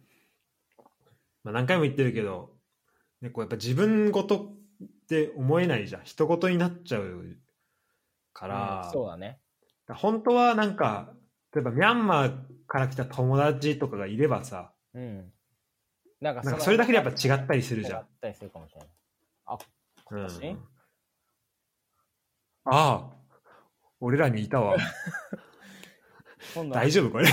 [1.44, 2.56] まあ何回も言ってるけど、
[3.22, 4.56] ね、こうやっぱ自分ごとっ
[5.08, 6.04] て思えないじゃん。
[6.04, 7.38] 人ごとになっちゃう
[8.34, 9.40] から、うんそうだね。
[9.88, 11.14] 本当はなんか、
[11.54, 12.34] 例えばミャンマー
[12.68, 15.32] から来た友達とかがいればさ、うん。
[16.22, 18.00] なんかなんかそれだけでやっぱ違ったりするじゃん。
[18.00, 18.90] 違ったりするかもしれない。
[19.46, 19.60] あ、うん
[20.06, 20.58] 今年、
[22.66, 23.12] ああ、
[24.00, 24.78] 俺らにいたわ。
[26.74, 27.28] 大丈夫これ？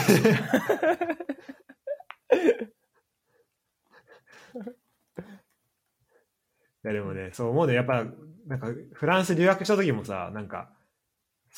[6.85, 7.75] いやでもね、そう思うね。
[7.75, 8.05] やっぱ、
[8.47, 10.71] なんか、フランス留学した時もさ、なんか、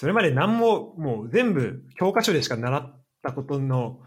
[0.01, 4.01] それまで何も、もう全部教科書でしか習ったことの、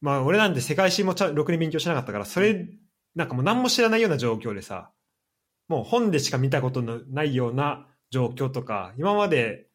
[0.00, 2.66] まあ俺なんて世界史もちゃろくに勉強しなかったから、それ、
[3.14, 4.92] なんかもう何も知らないような状況でさ、
[5.68, 9.66] もう本でしか見たことのないような状況とか、今まで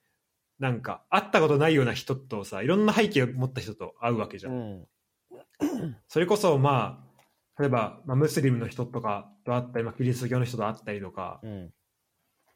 [0.58, 4.54] なんか会ったことないような人とさ、いろんな背景を持った人と会うわけじゃん。
[4.54, 4.88] うん。
[6.08, 7.06] それこそま
[7.56, 11.72] あ、例えば、まあ、ムスリムの人とかと会ったり、まあ、キリスト教の人と会ったりとか、うん。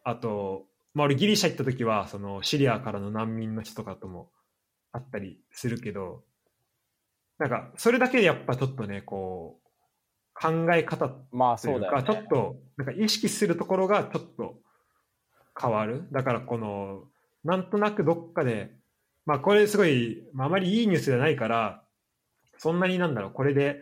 [0.03, 4.29] あと、まあ俺ギリシャ行った時は、そのシリアからの難民の人とかとも
[4.91, 6.23] 会ったりするけど、
[7.39, 9.63] なんか、それだけでやっぱちょっとね、こう、
[10.33, 12.03] 考え方まあというか、ね。
[12.03, 14.55] ちょっと、なんか意識するところがちょっと
[15.59, 16.07] 変わる。
[16.11, 17.03] だからこの、
[17.43, 18.71] なんとなくどっかで、
[19.25, 21.83] まあこれすごい、まああまりいいニュースじゃないから、
[22.57, 23.79] そんなになんだろう、これで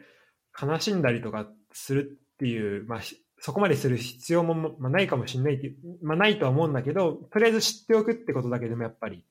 [0.59, 5.73] 悲しんだりとかするっていう、まあ、しそこまでする必要も、まあ、ないかもしれないって
[6.03, 9.25] まあ、ないとは思うんだけど、とりあえず知っておくってことだけでもやっぱり、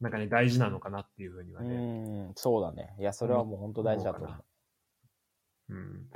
[0.00, 2.28] なんかね、大事なのかなっていうふうにはうね。
[2.28, 2.94] ん、そうだね。
[3.00, 4.44] いや、それはもう本当大事だと思う。
[5.70, 6.10] うん。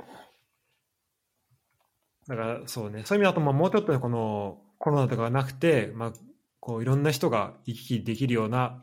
[2.29, 6.13] だから、そうね、そういう意味だと、まあ、もうちょっとねこのコロナとかがなくて、まあ、
[6.61, 8.81] こういろんな人が行き来できるような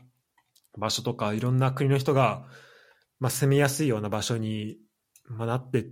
[0.76, 2.44] 場所とか、いろんな国の人が、
[3.18, 4.76] まあ、住みやすいような場所に、
[5.24, 5.86] まあ、なって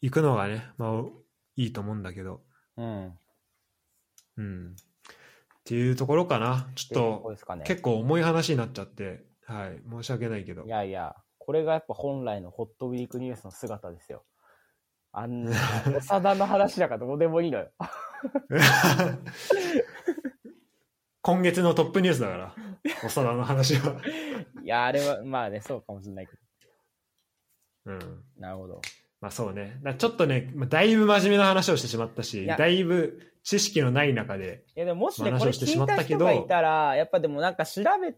[0.00, 0.90] いくのがね、まあ、
[1.58, 2.42] いいと思うんだけど、
[2.76, 3.18] うん。
[4.36, 4.68] うん。
[4.68, 4.74] っ
[5.64, 6.70] ていうところかな。
[6.76, 7.64] ちょっことね。
[7.66, 10.68] 結構重い話になっちゃって、はい、申し訳ないけどい。
[10.68, 14.24] やいや、これがやっぱ本来のホットウィークニュースの姿ですよ。
[15.10, 15.50] あんな、
[16.06, 17.72] 長田の話なんかどうでもいいのよ。
[21.22, 22.54] 今月のトップニュースだから、
[23.02, 24.00] 長田の話は。
[24.62, 26.32] いや、あれは、まあね、そうかもしれないけ
[27.86, 27.98] うん。
[27.98, 28.06] ど。
[28.36, 28.80] なるほど。
[29.20, 29.80] まあそうね。
[29.82, 38.14] だちょっとね、まあだいぶ真面目な話をしてしまったし、いやだいぶ知識のない中で、いや、でももしね、話をしてし聞いたまったけど人がいたら、やっぱでもなんか調べ、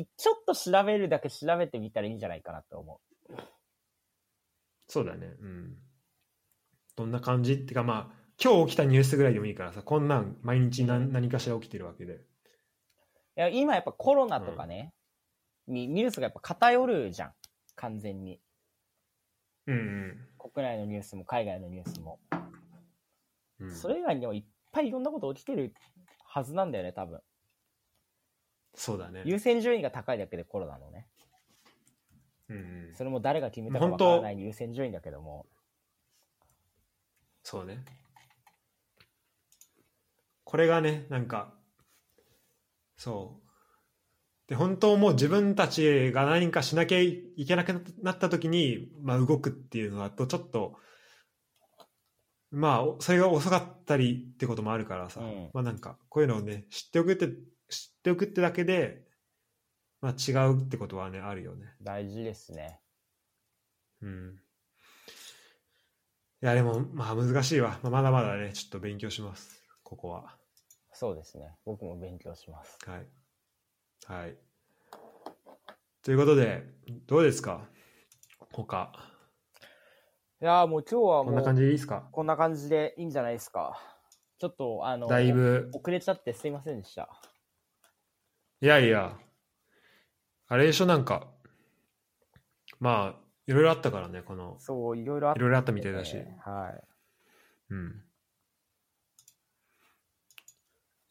[0.00, 3.00] いちょっと調べるだけ調べてみたらいいんじゃないかなと思
[4.88, 5.34] そうだね。
[5.40, 5.76] うん。
[6.96, 7.54] どんな感じ？
[7.54, 12.14] っていうかまあ、今日起きたニュースぐらいでもいいからさ、こんなん毎日何何かしら起きてるわけで。
[12.14, 12.16] う。
[12.18, 14.92] いや、今やっぱコロナとかね、
[15.66, 17.32] にニュースがやっぱ偏るじゃん。
[17.76, 18.40] 完全に。
[19.66, 22.18] うん国内のニュースも海外のニュースも。
[23.60, 23.68] うん。
[23.68, 25.72] うん、それ以外にもいっぱいいろんなこと起きてる
[26.24, 27.20] はずなんだよね、多分。
[28.74, 29.22] そうだね。
[29.24, 31.06] 優先順位が高いだけでコロナのね。
[32.48, 32.60] うんう
[32.90, 35.46] ん、それも誰が決めたかわからない優先順位だけども。
[37.42, 37.84] そうね。
[40.44, 41.54] これがね、なんか、
[42.96, 43.41] そう。
[44.52, 47.72] で、本当もう自分たちが何かしなきゃいけなく
[48.02, 50.76] なった時に、まあ動くっていうのだとちょっと、
[52.50, 59.06] まあ、それが遅かったりってこともあるからさ、うんまあなんか、こういうのをね、知っておくって、知っておくってだけで、
[60.02, 61.72] まあ違うってことはね、あるよね。
[61.80, 62.78] 大事ですね。
[64.02, 64.38] うん。
[66.42, 67.80] いや、でも、まあ難しいわ。
[67.82, 69.62] まあ、まだまだね、ちょっと勉強します。
[69.82, 70.36] ここは。
[70.92, 71.56] そうですね。
[71.64, 72.76] 僕も勉強します。
[72.86, 73.21] はい。
[74.06, 74.36] はい。
[76.02, 76.64] ということで、
[77.06, 77.68] どうですか？
[78.52, 78.92] 他。
[80.40, 82.08] いやーもう今日はもうこんな感じでいいですか？
[82.10, 83.78] こんな感じでいいんじゃないですか？
[84.38, 87.08] ちょっと、あの、だいぶ、遅れちゃってすいませんでした。
[88.60, 89.16] いやいや、
[90.48, 91.28] あれでしょ、なんか、
[92.80, 96.16] まあ、いろいろあったからね、この、そう、いろいろあって、いろいろあったみたいだし。
[96.16, 96.82] はい。
[97.70, 98.04] うん。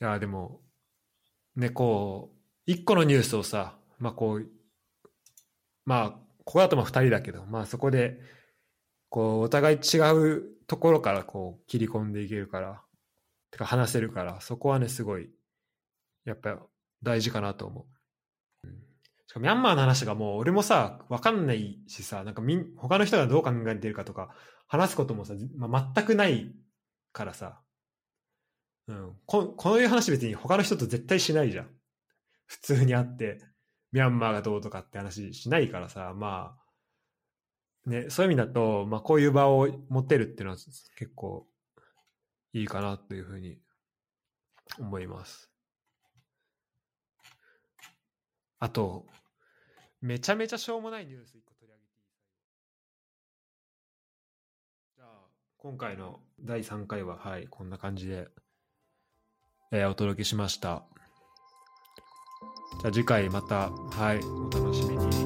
[0.02, 0.60] いや、でも、
[1.56, 4.48] ね、こう、一個のニュースをさ、まあこう、
[5.86, 6.12] まあ、
[6.44, 8.20] ここだとまあ二人だけど、まあそこで、
[9.10, 12.82] こう、お互い違うところからこう、切り込んでいけるから、
[13.52, 15.30] てか話せるから、そこはね、すごい、
[16.26, 16.60] やっぱ
[17.04, 17.82] 大事かなと思
[18.64, 18.68] う。
[18.68, 18.92] うん
[19.28, 24.36] しかもミャンマーの話がもう、俺もさ、わかんないしさ、なんかみん、他の人がどう考えてるかとか、
[24.68, 26.54] 話すこともさ、まあ、全くない
[27.14, 27.62] からさ、
[28.88, 31.70] うん、ここういう話別に他の人と絶対しないじゃん。
[32.52, 33.40] 普通に会って、
[33.94, 36.58] ミャンマーがどうとかって話しないからさ、ま
[37.86, 41.48] あ、ね、そういう意味だと、まあこういう場を持てるっていうのは結構
[42.52, 43.58] いいかなというふうに
[44.80, 45.50] 思います。
[48.60, 49.08] あと、
[50.02, 52.04] めちゃめちゃしょうもないニュース一個取り上げていい
[54.98, 55.10] じゃあ、
[55.58, 58.28] 今回の第3回は、はい、こんな感じで、
[59.72, 60.91] えーお届けしました。
[62.80, 65.21] じゃあ次回また、はい、お楽しみに。